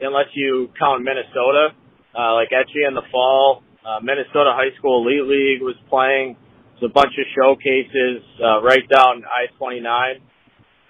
unless 0.00 0.28
you 0.34 0.68
count 0.78 1.02
Minnesota. 1.02 1.74
Uh, 2.14 2.34
like 2.34 2.48
actually 2.54 2.86
in 2.86 2.94
the 2.94 3.02
fall, 3.10 3.62
uh, 3.84 3.98
Minnesota 4.00 4.54
High 4.54 4.70
School 4.78 5.02
Elite 5.02 5.26
League 5.26 5.62
was 5.62 5.74
playing. 5.90 6.36
There's 6.78 6.90
a 6.90 6.94
bunch 6.94 7.12
of 7.18 7.26
showcases 7.34 8.22
uh, 8.38 8.62
right 8.62 8.86
down 8.86 9.22
I-29, 9.26 10.22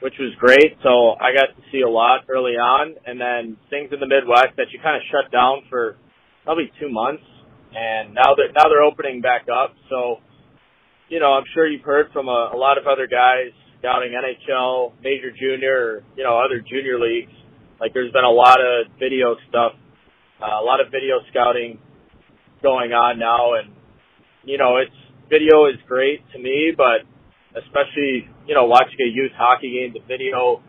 which 0.01 0.15
was 0.21 0.35
great. 0.39 0.77
So 0.83 1.17
I 1.17 1.33
got 1.33 1.57
to 1.57 1.63
see 1.73 1.81
a 1.81 1.89
lot 1.89 2.29
early 2.29 2.61
on, 2.61 2.95
and 3.07 3.21
then 3.21 3.57
things 3.71 3.89
in 3.93 4.01
the 4.01 4.09
Midwest 4.09 4.57
that 4.57 4.69
you 4.73 4.81
kind 4.83 4.97
of 4.97 5.03
shut 5.09 5.33
down 5.33 5.65
for 5.71 5.97
probably 6.45 6.71
two 6.81 6.93
months, 6.93 7.25
and 7.73 8.13
now 8.13 8.37
that 8.37 8.53
now 8.53 8.69
they're 8.69 8.85
opening 8.85 9.21
back 9.21 9.49
up. 9.49 9.73
So 9.89 10.21
you 11.09 11.21
know, 11.21 11.33
I'm 11.33 11.45
sure 11.53 11.67
you've 11.67 11.85
heard 11.85 12.07
from 12.13 12.29
a, 12.29 12.51
a 12.55 12.57
lot 12.57 12.79
of 12.79 12.87
other 12.87 13.07
guys 13.07 13.53
scouting 13.79 14.13
NHL, 14.13 14.93
major 15.03 15.31
junior, 15.31 15.77
or, 15.77 16.03
you 16.17 16.25
know, 16.25 16.39
other 16.39 16.61
junior 16.61 16.99
leagues. 16.99 17.33
Like 17.81 17.93
there's 17.93 18.13
been 18.13 18.25
a 18.25 18.31
lot 18.31 18.59
of 18.61 18.93
video 18.99 19.37
stuff, 19.49 19.73
uh, 20.41 20.61
a 20.61 20.65
lot 20.65 20.81
of 20.81 20.91
video 20.91 21.21
scouting 21.31 21.79
going 22.63 22.93
on 22.93 23.19
now. 23.19 23.55
And, 23.55 23.75
you 24.45 24.57
know, 24.57 24.79
it's 24.79 24.97
video 25.29 25.67
is 25.67 25.77
great 25.87 26.21
to 26.33 26.39
me, 26.39 26.73
but 26.77 27.05
especially, 27.61 28.29
you 28.47 28.55
know, 28.55 28.65
watching 28.65 28.97
a 29.05 29.11
youth 29.11 29.33
hockey 29.37 29.77
game, 29.77 29.93
the 29.93 30.07
video 30.07 30.63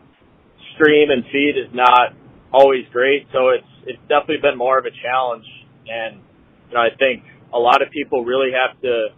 stream 0.74 1.10
and 1.10 1.24
feed 1.32 1.56
is 1.56 1.72
not 1.72 2.12
always 2.52 2.84
great. 2.92 3.26
So 3.32 3.48
it's, 3.48 3.72
it's 3.86 4.02
definitely 4.08 4.42
been 4.42 4.58
more 4.58 4.78
of 4.78 4.84
a 4.84 4.92
challenge. 5.02 5.46
And, 5.88 6.20
you 6.68 6.74
know, 6.74 6.80
I 6.80 6.92
think 6.98 7.24
a 7.54 7.58
lot 7.58 7.80
of 7.80 7.88
people 7.90 8.24
really 8.24 8.52
have 8.52 8.78
to 8.82 9.08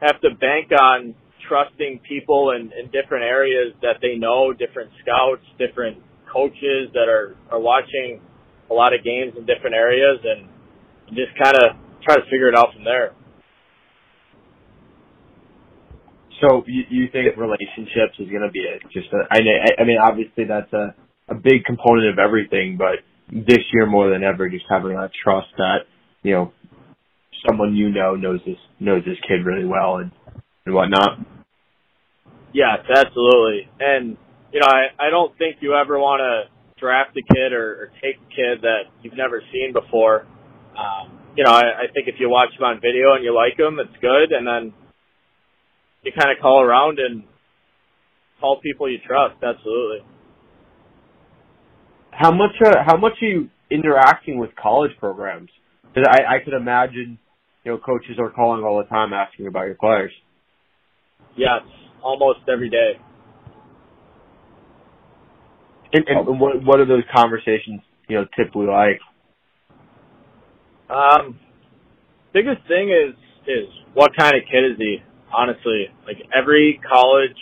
have 0.00 0.20
to 0.20 0.30
bank 0.40 0.70
on 0.72 1.14
trusting 1.48 2.00
people 2.08 2.52
in, 2.52 2.70
in 2.72 2.86
different 2.90 3.24
areas 3.24 3.74
that 3.82 3.96
they 4.00 4.16
know, 4.16 4.52
different 4.52 4.90
scouts, 5.02 5.42
different 5.58 5.98
coaches 6.32 6.88
that 6.94 7.08
are, 7.08 7.36
are 7.50 7.60
watching 7.60 8.20
a 8.70 8.74
lot 8.74 8.94
of 8.94 9.02
games 9.04 9.34
in 9.36 9.44
different 9.46 9.74
areas 9.74 10.20
and 10.22 10.48
just 11.10 11.32
kind 11.42 11.56
of 11.56 11.76
try 12.02 12.14
to 12.14 12.22
figure 12.30 12.48
it 12.48 12.56
out 12.56 12.68
from 12.74 12.84
there. 12.84 13.12
So 16.40 16.64
you, 16.66 16.84
you 16.88 17.08
think 17.12 17.36
relationships 17.36 18.16
is 18.18 18.28
going 18.30 18.42
to 18.42 18.50
be 18.50 18.64
a, 18.64 18.78
just 18.88 19.12
a, 19.12 19.26
I, 19.30 19.82
I 19.82 19.84
mean, 19.84 19.98
obviously 20.02 20.44
that's 20.44 20.72
a, 20.72 20.94
a 21.28 21.34
big 21.34 21.64
component 21.66 22.08
of 22.08 22.18
everything, 22.18 22.78
but 22.78 23.04
this 23.28 23.60
year 23.72 23.86
more 23.86 24.10
than 24.10 24.22
ever, 24.22 24.48
just 24.48 24.64
having 24.70 24.92
that 24.92 25.10
trust 25.22 25.48
that, 25.58 25.84
you 26.22 26.32
know, 26.32 26.52
someone 27.46 27.74
you 27.74 27.90
know 27.90 28.14
knows 28.14 28.40
this 28.46 28.58
knows 28.78 29.02
this 29.04 29.18
kid 29.26 29.44
really 29.44 29.66
well 29.66 29.96
and 29.98 30.10
and 30.66 30.74
whatnot. 30.74 31.18
Yes, 32.52 32.78
absolutely. 32.88 33.68
And 33.78 34.16
you 34.52 34.60
know, 34.60 34.66
I 34.66 34.88
I 34.98 35.10
don't 35.10 35.36
think 35.38 35.56
you 35.60 35.74
ever 35.74 35.98
want 35.98 36.20
to 36.20 36.50
draft 36.80 37.16
a 37.16 37.22
kid 37.22 37.52
or, 37.52 37.82
or 37.82 37.92
take 38.02 38.16
a 38.16 38.28
kid 38.34 38.62
that 38.62 38.90
you've 39.02 39.16
never 39.16 39.42
seen 39.52 39.72
before. 39.72 40.26
Um, 40.76 41.18
you 41.36 41.44
know, 41.44 41.52
I, 41.52 41.84
I 41.84 41.92
think 41.92 42.08
if 42.08 42.16
you 42.18 42.28
watch 42.28 42.50
them 42.58 42.64
on 42.64 42.80
video 42.80 43.14
and 43.14 43.22
you 43.22 43.34
like 43.34 43.56
them, 43.56 43.78
it's 43.78 43.96
good. 44.00 44.32
And 44.32 44.46
then 44.46 44.72
you 46.02 46.12
kind 46.18 46.32
of 46.36 46.42
call 46.42 46.62
around 46.62 46.98
and 46.98 47.24
call 48.40 48.60
people 48.60 48.90
you 48.90 48.98
trust. 49.06 49.36
Absolutely. 49.42 50.06
How 52.10 52.32
much? 52.32 52.56
Uh, 52.64 52.82
how 52.84 52.96
much 52.96 53.12
are 53.22 53.26
you 53.26 53.50
interacting 53.70 54.38
with 54.38 54.50
college 54.60 54.90
programs? 54.98 55.50
Because 55.82 56.08
I, 56.10 56.36
I 56.36 56.44
could 56.44 56.54
imagine 56.54 57.18
you 57.64 57.72
know, 57.72 57.78
coaches 57.78 58.16
are 58.18 58.30
calling 58.30 58.64
all 58.64 58.78
the 58.78 58.88
time 58.88 59.12
asking 59.12 59.46
about 59.46 59.66
your 59.66 59.74
players. 59.74 60.12
Yes, 61.36 61.62
almost 62.02 62.40
every 62.52 62.70
day. 62.70 62.92
And, 65.92 66.04
and 66.06 66.40
what 66.40 66.62
what 66.62 66.80
are 66.80 66.86
those 66.86 67.02
conversations 67.14 67.80
you 68.08 68.16
know 68.16 68.26
typically 68.36 68.66
like? 68.66 69.00
Um, 70.88 71.38
biggest 72.32 72.66
thing 72.68 72.90
is 72.90 73.14
is 73.46 73.68
what 73.94 74.10
kind 74.16 74.34
of 74.36 74.42
kid 74.50 74.72
is 74.72 74.78
he? 74.78 74.98
Honestly, 75.32 75.86
like 76.06 76.16
every 76.36 76.80
college 76.88 77.38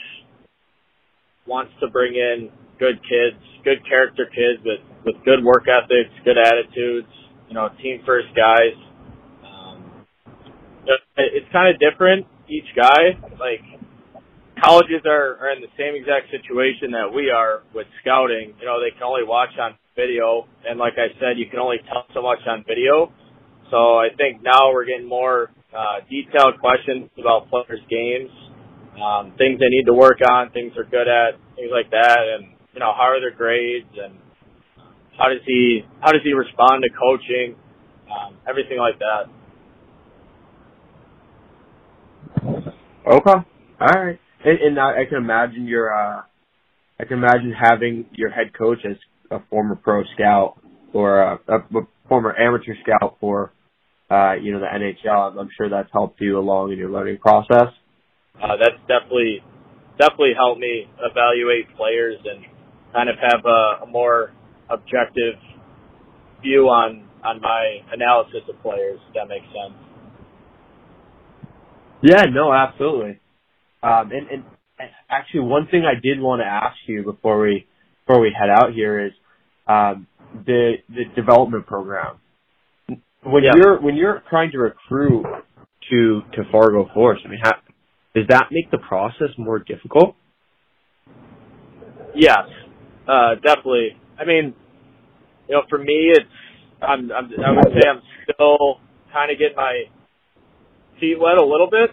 wants 1.47 1.73
to 1.81 1.89
bring 1.89 2.15
in 2.15 2.51
good 2.79 3.01
kids, 3.03 3.41
good 3.65 3.87
character 3.89 4.27
kids 4.27 4.65
with 4.65 4.81
with 5.05 5.17
good 5.25 5.45
work 5.45 5.65
ethics, 5.69 6.13
good 6.25 6.39
attitudes. 6.39 7.09
You 7.49 7.55
know, 7.55 7.69
team 7.83 8.03
first 8.05 8.29
guys. 8.37 8.77
It's 11.19 11.51
kind 11.53 11.75
of 11.75 11.81
different 11.83 12.27
each 12.49 12.71
guy. 12.79 13.19
Like 13.43 13.67
colleges 14.63 15.03
are, 15.07 15.39
are 15.43 15.51
in 15.51 15.61
the 15.63 15.73
same 15.75 15.99
exact 15.99 16.31
situation 16.31 16.95
that 16.95 17.11
we 17.11 17.31
are 17.31 17.63
with 17.75 17.87
scouting. 18.01 18.55
You 18.61 18.67
know, 18.67 18.79
they 18.79 18.95
can 18.95 19.03
only 19.03 19.27
watch 19.27 19.51
on 19.59 19.75
video, 19.97 20.47
and 20.63 20.79
like 20.79 20.95
I 20.95 21.11
said, 21.19 21.35
you 21.35 21.47
can 21.51 21.59
only 21.59 21.79
tell 21.91 22.07
so 22.15 22.23
much 22.23 22.39
on 22.47 22.65
video. 22.67 23.11
So 23.71 23.99
I 23.99 24.15
think 24.17 24.43
now 24.43 24.71
we're 24.73 24.87
getting 24.87 25.09
more 25.09 25.51
uh, 25.75 26.07
detailed 26.09 26.63
questions 26.63 27.11
about 27.19 27.51
players' 27.51 27.83
games, 27.91 28.31
um, 28.97 29.35
things 29.37 29.59
they 29.59 29.69
need 29.69 29.85
to 29.91 29.95
work 29.95 30.23
on, 30.23 30.51
things 30.55 30.73
they're 30.75 30.89
good 30.89 31.11
at, 31.11 31.35
things 31.59 31.75
like 31.75 31.91
that, 31.91 32.23
and 32.39 32.55
you 32.73 32.81
know 32.81 32.95
how 32.95 33.11
are 33.11 33.21
their 33.21 33.35
grades 33.35 33.91
and 33.99 34.15
how 35.19 35.29
does 35.29 35.43
he 35.47 35.83
how 36.01 36.13
does 36.13 36.23
he 36.23 36.33
respond 36.33 36.87
to 36.87 36.91
coaching, 36.95 37.59
um, 38.07 38.39
everything 38.49 38.79
like 38.79 38.99
that. 39.03 39.27
Okay, 43.09 43.31
all 43.31 43.47
right, 43.81 44.19
and, 44.45 44.59
and 44.61 44.79
I, 44.79 45.03
I 45.03 45.05
can 45.09 45.19
imagine 45.19 45.67
your 45.67 45.93
uh, 45.93 46.23
I 47.01 47.05
can 47.05 47.19
imagine 47.19 47.53
having 47.59 48.07
your 48.13 48.31
head 48.31 48.53
coach 48.57 48.79
as 48.85 48.97
a 49.31 49.39
former 49.49 49.77
pro 49.77 50.03
scout 50.15 50.61
or 50.93 51.21
a, 51.21 51.41
a, 51.49 51.57
a 51.57 51.87
former 52.09 52.35
amateur 52.39 52.75
scout 52.83 53.17
for 53.21 53.53
uh, 54.11 54.35
you 54.41 54.53
know, 54.53 54.61
the 54.61 54.67
NHL. 54.67 55.39
I'm 55.39 55.49
sure 55.57 55.69
that's 55.69 55.91
helped 55.93 56.21
you 56.21 56.39
along 56.39 56.73
in 56.73 56.79
your 56.79 56.91
learning 56.91 57.19
process. 57.19 57.69
Uh, 58.43 58.57
that's 58.61 58.81
definitely 58.89 59.43
definitely 59.99 60.33
helped 60.37 60.61
me 60.61 60.87
evaluate 61.01 61.75
players 61.77 62.17
and 62.25 62.45
kind 62.93 63.09
of 63.09 63.17
have 63.17 63.45
a, 63.45 63.85
a 63.85 63.87
more 63.87 64.33
objective 64.71 65.35
view 66.43 66.69
on 66.69 67.09
on 67.25 67.41
my 67.41 67.79
analysis 67.93 68.43
of 68.49 68.61
players. 68.63 69.01
If 69.09 69.15
that 69.15 69.29
makes 69.29 69.47
sense. 69.47 69.88
Yeah, 72.09 72.25
no, 72.31 72.53
absolutely. 72.53 73.21
Um, 73.83 74.11
and, 74.13 74.29
and 74.31 74.45
actually, 75.11 75.41
one 75.41 75.67
thing 75.67 75.85
I 75.85 75.99
did 76.01 76.21
want 76.21 76.41
to 76.41 76.47
ask 76.47 76.77
you 76.87 77.03
before 77.05 77.41
we 77.41 77.67
before 78.07 78.21
we 78.21 78.35
head 78.39 78.49
out 78.51 78.73
here 78.73 79.07
is 79.07 79.13
um, 79.67 80.07
the 80.47 80.75
the 80.89 81.05
development 81.15 81.67
program 81.67 82.19
when 83.25 83.45
yeah. 83.45 83.53
you're 83.55 83.81
when 83.81 83.97
you're 83.97 84.23
trying 84.31 84.51
to 84.53 84.59
recruit 84.59 85.25
to 85.91 86.23
to 86.35 86.43
Fargo 86.51 86.89
Force, 86.95 87.21
I 87.25 87.29
mean, 87.29 87.41
how, 87.43 87.53
does 88.15 88.27
that 88.29 88.47
make 88.51 88.71
the 88.71 88.79
process 88.79 89.29
more 89.37 89.59
difficult? 89.59 90.17
Yes, 92.15 92.49
uh, 93.07 93.35
definitely. 93.37 93.97
I 94.19 94.25
mean, 94.25 94.55
you 95.49 95.55
know, 95.55 95.63
for 95.69 95.79
me, 95.79 96.13
it's 96.13 96.27
I'm, 96.81 97.11
I'm 97.13 97.31
I 97.45 97.51
would 97.53 97.73
say 97.75 97.89
I'm 97.89 98.03
still 98.25 98.81
kind 99.13 99.31
of 99.31 99.39
getting 99.39 99.57
my 99.57 99.85
feet 101.01 101.19
wet 101.19 101.39
a 101.39 101.45
little 101.45 101.69
bit 101.71 101.91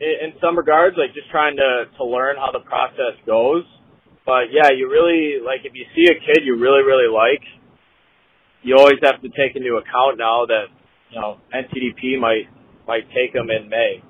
in, 0.00 0.28
in 0.28 0.30
some 0.40 0.56
regards, 0.56 0.96
like 0.98 1.14
just 1.14 1.30
trying 1.30 1.56
to 1.56 1.86
to 1.96 2.04
learn 2.04 2.36
how 2.36 2.52
the 2.52 2.64
process 2.64 3.16
goes. 3.24 3.64
But 4.24 4.50
yeah, 4.50 4.70
you 4.74 4.90
really 4.90 5.40
like 5.44 5.64
if 5.64 5.72
you 5.74 5.84
see 5.94 6.10
a 6.10 6.18
kid 6.18 6.44
you 6.44 6.58
really 6.58 6.82
really 6.82 7.08
like, 7.08 7.44
you 8.62 8.76
always 8.76 8.98
have 9.02 9.20
to 9.22 9.28
take 9.28 9.56
into 9.56 9.76
account 9.76 10.18
now 10.18 10.46
that 10.46 10.66
you 11.10 11.20
know 11.20 11.38
NTDP 11.54 12.18
might 12.18 12.48
might 12.86 13.06
take 13.14 13.32
them 13.32 13.50
in 13.50 13.68
May. 13.68 14.02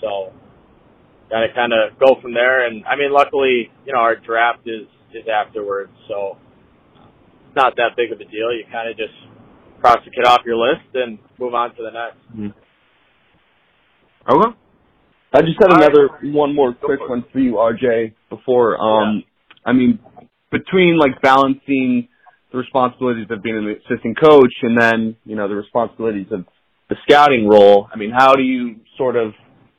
So 0.00 0.32
got 1.28 1.40
to 1.40 1.52
kind 1.54 1.72
of 1.72 1.98
go 1.98 2.20
from 2.20 2.34
there. 2.34 2.66
And 2.66 2.84
I 2.84 2.96
mean, 2.96 3.12
luckily, 3.12 3.70
you 3.86 3.92
know, 3.92 4.00
our 4.00 4.16
draft 4.16 4.66
is 4.66 4.86
is 5.14 5.26
afterwards, 5.26 5.92
so 6.08 6.36
it's 7.46 7.56
not 7.56 7.74
that 7.76 7.96
big 7.96 8.12
of 8.12 8.20
a 8.20 8.24
deal. 8.24 8.54
You 8.54 8.64
kind 8.70 8.88
of 8.88 8.96
just 8.96 9.14
cross 9.80 9.98
the 10.04 10.10
kid 10.10 10.24
off 10.24 10.42
your 10.44 10.56
list 10.56 10.86
and 10.94 11.18
move 11.38 11.54
on 11.54 11.74
to 11.76 11.82
the 11.82 11.90
next. 11.90 12.22
Mm-hmm. 12.30 12.69
Okay. 14.30 14.56
I 15.32 15.42
just 15.42 15.58
had 15.60 15.72
another 15.72 16.08
one 16.22 16.54
more 16.54 16.74
quick 16.74 17.00
one 17.00 17.24
for 17.32 17.38
you, 17.38 17.52
RJ. 17.52 18.14
Before, 18.30 18.80
um, 18.80 19.22
yeah. 19.24 19.70
I 19.70 19.72
mean, 19.72 19.98
between 20.50 20.98
like 20.98 21.20
balancing 21.22 22.08
the 22.52 22.58
responsibilities 22.58 23.26
of 23.30 23.42
being 23.42 23.56
an 23.56 23.76
assistant 23.86 24.18
coach 24.20 24.52
and 24.62 24.80
then, 24.80 25.16
you 25.24 25.36
know, 25.36 25.48
the 25.48 25.54
responsibilities 25.54 26.26
of 26.32 26.44
the 26.88 26.96
scouting 27.08 27.48
role. 27.48 27.88
I 27.92 27.96
mean, 27.96 28.10
how 28.10 28.34
do 28.34 28.42
you 28.42 28.76
sort 28.98 29.16
of 29.16 29.32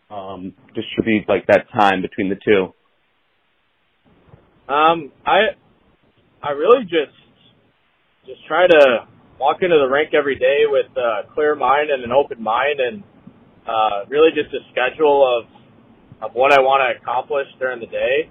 um, 0.09 0.53
distribute 0.73 1.27
like 1.27 1.47
that 1.47 1.65
time 1.77 2.01
between 2.01 2.29
the 2.29 2.35
two? 2.35 2.73
Um, 4.73 5.11
I 5.25 5.55
I 6.41 6.51
really 6.51 6.83
just 6.83 7.17
just 8.25 8.45
try 8.47 8.67
to 8.67 9.07
walk 9.39 9.57
into 9.61 9.75
the 9.77 9.87
rink 9.87 10.13
every 10.13 10.37
day 10.37 10.63
with 10.67 10.85
a 10.95 11.33
clear 11.33 11.55
mind 11.55 11.89
and 11.89 12.03
an 12.03 12.11
open 12.11 12.41
mind, 12.41 12.79
and 12.79 13.03
uh, 13.67 14.06
really 14.10 14.32
just 14.34 14.54
a 14.54 14.62
schedule 14.71 15.21
of 15.21 15.45
of 16.21 16.36
what 16.36 16.54
I 16.54 16.62
want 16.62 16.86
to 16.86 17.02
accomplish 17.02 17.47
during 17.58 17.80
the 17.80 17.89
day, 17.89 18.30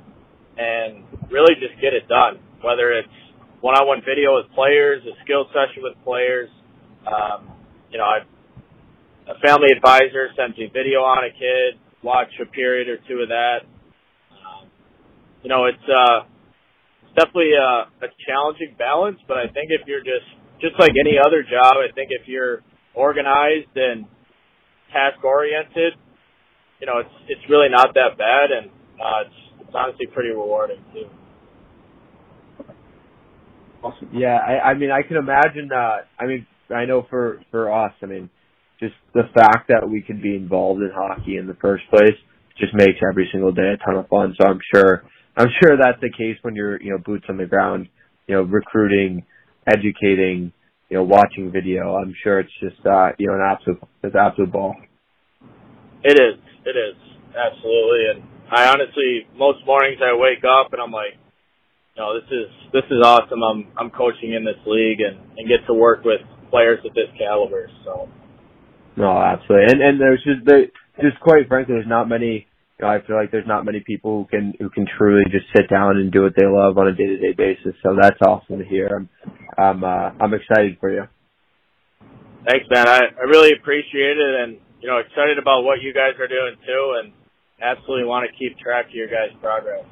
and 0.56 1.02
really 1.30 1.54
just 1.58 1.74
get 1.82 1.92
it 1.92 2.06
done. 2.06 2.38
Whether 2.62 2.92
it's 2.92 3.10
one-on-one 3.60 4.02
video 4.06 4.36
with 4.36 4.46
players, 4.54 5.02
a 5.04 5.14
skill 5.24 5.46
session 5.52 5.82
with 5.82 5.94
players. 6.04 6.48
Um, 7.04 7.50
you 7.90 7.98
know, 7.98 8.04
I, 8.04 8.22
a 9.28 9.36
family 9.44 9.68
advisor 9.74 10.30
sends 10.36 10.56
me 10.56 10.70
video 10.72 11.00
on 11.02 11.24
a 11.24 11.32
kid, 11.32 11.80
watch 12.02 12.30
a 12.40 12.46
period 12.46 12.88
or 12.88 12.96
two 13.08 13.20
of 13.20 13.28
that. 13.28 13.66
Um, 14.32 14.68
you 15.42 15.50
know, 15.50 15.66
it's, 15.66 15.88
uh, 15.88 16.24
it's 17.04 17.14
definitely 17.16 17.52
a, 17.52 17.90
a 18.06 18.08
challenging 18.26 18.76
balance, 18.78 19.18
but 19.28 19.36
I 19.36 19.48
think 19.52 19.74
if 19.74 19.86
you're 19.86 20.04
just, 20.04 20.28
just 20.60 20.78
like 20.78 20.92
any 20.94 21.18
other 21.18 21.42
job, 21.42 21.76
I 21.76 21.92
think 21.92 22.08
if 22.12 22.28
you're 22.28 22.62
organized 22.94 23.74
and 23.76 24.06
task 24.92 25.22
oriented, 25.24 25.94
you 26.80 26.86
know, 26.86 26.98
it's, 26.98 27.16
it's 27.28 27.44
really 27.48 27.68
not 27.68 27.94
that 27.94 28.18
bad 28.18 28.50
and, 28.50 28.70
uh, 29.00 29.26
it's, 29.26 29.34
it's 29.60 29.74
honestly 29.74 30.06
pretty 30.06 30.30
rewarding 30.30 30.82
too. 30.92 31.08
Awesome. 33.82 34.10
Yeah, 34.12 34.36
I, 34.36 34.70
I 34.70 34.74
mean, 34.74 34.90
I 34.90 35.02
can 35.02 35.16
imagine. 35.16 35.70
Uh, 35.72 36.04
I 36.18 36.26
mean, 36.26 36.46
I 36.74 36.84
know 36.84 37.06
for 37.08 37.40
for 37.50 37.72
us, 37.72 37.92
I 38.02 38.06
mean, 38.06 38.28
just 38.78 38.94
the 39.14 39.22
fact 39.34 39.68
that 39.68 39.88
we 39.88 40.02
could 40.02 40.22
be 40.22 40.36
involved 40.36 40.82
in 40.82 40.90
hockey 40.94 41.36
in 41.36 41.46
the 41.46 41.56
first 41.60 41.84
place 41.90 42.16
just 42.58 42.74
makes 42.74 42.98
every 43.08 43.28
single 43.32 43.52
day 43.52 43.74
a 43.74 43.84
ton 43.84 43.96
of 43.96 44.06
fun. 44.08 44.34
So 44.38 44.46
I'm 44.46 44.60
sure, 44.74 45.04
I'm 45.36 45.48
sure 45.62 45.78
that's 45.80 46.00
the 46.00 46.10
case 46.10 46.36
when 46.42 46.54
you're, 46.54 46.80
you 46.82 46.90
know, 46.90 46.98
boots 46.98 47.24
on 47.28 47.38
the 47.38 47.46
ground, 47.46 47.88
you 48.26 48.34
know, 48.34 48.42
recruiting, 48.42 49.24
educating, 49.66 50.52
you 50.90 50.98
know, 50.98 51.04
watching 51.04 51.50
video. 51.50 51.94
I'm 51.94 52.14
sure 52.22 52.40
it's 52.40 52.52
just, 52.60 52.84
uh, 52.84 53.10
you 53.18 53.28
know, 53.28 53.34
an 53.34 53.46
absolute, 53.48 53.80
it's 54.02 54.16
absolute 54.16 54.52
ball. 54.52 54.74
It 56.02 56.18
is. 56.18 56.38
It 56.66 56.76
is 56.76 56.96
absolutely. 57.36 58.10
And 58.10 58.22
I 58.50 58.68
honestly, 58.68 59.26
most 59.36 59.64
mornings 59.64 60.00
I 60.02 60.16
wake 60.16 60.44
up 60.44 60.72
and 60.72 60.82
I'm 60.82 60.90
like, 60.90 61.16
no, 61.96 62.14
this 62.14 62.28
is 62.30 62.48
this 62.72 62.84
is 62.90 63.02
awesome. 63.04 63.42
I'm 63.42 63.68
I'm 63.76 63.90
coaching 63.90 64.32
in 64.32 64.44
this 64.44 64.58
league 64.66 65.00
and 65.00 65.18
and 65.36 65.48
get 65.48 65.66
to 65.66 65.74
work 65.74 66.04
with 66.04 66.20
players 66.50 66.78
of 66.84 66.94
this 66.94 67.08
caliber. 67.18 67.68
So. 67.84 68.08
No, 68.96 69.10
absolutely, 69.20 69.72
and 69.72 69.82
and 69.82 70.00
there's 70.00 70.22
just 70.24 70.44
there, 70.46 70.66
just 71.00 71.20
quite 71.20 71.48
frankly, 71.48 71.74
there's 71.74 71.88
not 71.88 72.08
many. 72.08 72.46
You 72.80 72.86
know, 72.86 72.94
I 72.94 73.06
feel 73.06 73.16
like 73.16 73.30
there's 73.30 73.46
not 73.46 73.66
many 73.66 73.80
people 73.84 74.24
who 74.24 74.28
can 74.30 74.54
who 74.58 74.70
can 74.70 74.86
truly 74.96 75.24
just 75.30 75.44
sit 75.54 75.68
down 75.68 75.98
and 75.98 76.10
do 76.10 76.22
what 76.22 76.32
they 76.34 76.46
love 76.46 76.78
on 76.78 76.88
a 76.88 76.94
day 76.94 77.04
to 77.04 77.18
day 77.18 77.34
basis. 77.36 77.76
So 77.82 77.94
that's 78.00 78.16
awesome 78.26 78.58
to 78.58 78.64
hear. 78.64 78.88
I'm 78.88 79.08
I'm 79.58 79.84
uh, 79.84 80.16
I'm 80.18 80.32
excited 80.32 80.78
for 80.80 80.90
you. 80.90 81.04
Thanks, 82.48 82.64
man. 82.70 82.88
I 82.88 83.00
I 83.20 83.24
really 83.28 83.52
appreciate 83.52 84.16
it, 84.16 84.34
and 84.40 84.56
you 84.80 84.88
know, 84.88 84.96
excited 84.96 85.36
about 85.36 85.60
what 85.62 85.82
you 85.82 85.92
guys 85.92 86.16
are 86.18 86.26
doing 86.26 86.56
too, 86.64 87.02
and 87.04 87.12
absolutely 87.60 88.06
want 88.06 88.30
to 88.30 88.32
keep 88.38 88.58
track 88.58 88.86
of 88.86 88.94
your 88.94 89.08
guys' 89.08 89.36
progress. 89.42 89.84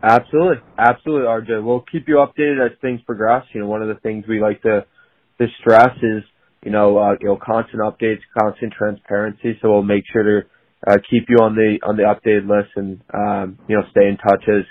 Absolutely, 0.00 0.62
absolutely, 0.78 1.26
RJ. 1.26 1.64
We'll 1.64 1.84
keep 1.90 2.06
you 2.06 2.22
updated 2.22 2.64
as 2.64 2.78
things 2.80 3.00
progress. 3.04 3.42
You 3.52 3.62
know, 3.62 3.66
one 3.66 3.82
of 3.82 3.88
the 3.88 3.98
things 4.00 4.24
we 4.28 4.40
like 4.40 4.62
to 4.62 4.86
to 5.40 5.46
stress 5.58 5.90
is 6.04 6.22
you 6.62 6.70
know 6.70 6.96
uh, 6.98 7.16
you 7.20 7.26
know 7.26 7.38
constant 7.44 7.82
updates, 7.82 8.22
constant 8.40 8.72
transparency. 8.78 9.58
So 9.60 9.70
we'll 9.70 9.82
make 9.82 10.04
sure 10.12 10.22
to 10.22 10.48
uh, 10.86 10.96
keep 11.10 11.24
you 11.28 11.36
on 11.42 11.54
the 11.54 11.78
on 11.86 11.96
the 11.96 12.04
updated 12.04 12.48
list 12.48 12.70
and 12.76 13.00
um, 13.12 13.58
you 13.68 13.76
know 13.76 13.82
stay 13.90 14.06
in 14.08 14.16
touch 14.16 14.44
as 14.48 14.64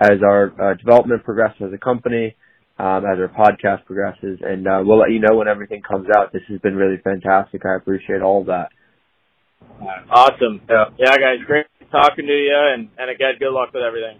as 0.00 0.18
our 0.24 0.52
uh, 0.60 0.74
development 0.74 1.22
progresses 1.24 1.62
as 1.66 1.72
a 1.72 1.78
company, 1.78 2.34
um, 2.78 3.04
as 3.06 3.18
our 3.18 3.30
podcast 3.30 3.84
progresses, 3.84 4.40
and 4.42 4.66
uh, 4.66 4.82
we'll 4.84 4.98
let 4.98 5.12
you 5.12 5.20
know 5.20 5.36
when 5.36 5.46
everything 5.46 5.82
comes 5.82 6.08
out. 6.16 6.32
This 6.32 6.42
has 6.48 6.60
been 6.60 6.74
really 6.74 7.00
fantastic. 7.02 7.64
I 7.64 7.76
appreciate 7.76 8.22
all 8.22 8.40
of 8.40 8.46
that. 8.46 8.68
Awesome. 10.10 10.60
Yeah, 10.68 10.84
yeah 10.98 11.16
guys, 11.16 11.46
great 11.46 11.66
talking 11.92 12.26
to 12.26 12.32
you, 12.32 12.56
and 12.74 12.88
and 12.98 13.10
again, 13.10 13.34
good 13.38 13.52
luck 13.52 13.72
with 13.72 13.82
everything. 13.82 14.18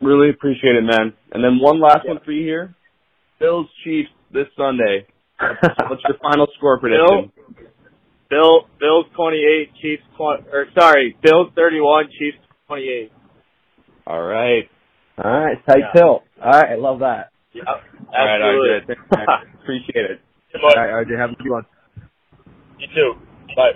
Really 0.00 0.30
appreciate 0.30 0.76
it, 0.76 0.84
man. 0.84 1.14
And 1.32 1.42
then 1.42 1.58
one 1.58 1.80
last 1.80 2.00
yeah. 2.04 2.12
one 2.12 2.20
for 2.24 2.32
you 2.32 2.44
here. 2.44 2.74
Bills 3.40 3.66
Chiefs 3.82 4.10
this 4.32 4.46
Sunday. 4.56 5.06
What's 5.40 6.02
your 6.06 6.18
final 6.22 6.46
score 6.56 6.78
prediction? 6.78 7.32
Bill, 7.34 7.66
Bills 8.28 9.06
28, 9.14 9.70
Chiefs 9.80 10.02
20, 10.16 10.44
or 10.52 10.66
sorry, 10.78 11.16
Bills 11.22 11.48
31, 11.54 12.06
Chiefs 12.18 12.38
28. 12.66 13.12
All 14.06 14.22
right. 14.22 14.68
All 15.22 15.30
right, 15.30 15.56
tight 15.66 15.78
yeah. 15.78 16.00
tilt. 16.00 16.22
All 16.42 16.50
right, 16.50 16.72
I 16.72 16.74
love 16.76 17.00
that. 17.00 17.30
Yeah, 17.52 17.62
absolutely. 18.12 18.94
All 18.94 19.18
right, 19.18 19.28
RJ. 19.28 19.62
Appreciate 19.62 20.04
it. 20.10 20.20
All 20.62 20.74
right, 20.76 21.06
RJ, 21.06 21.18
have 21.18 21.30
a 21.30 21.42
good 21.42 21.50
one. 21.50 21.66
You 22.78 22.86
too. 22.94 23.14
Bye. 23.56 23.72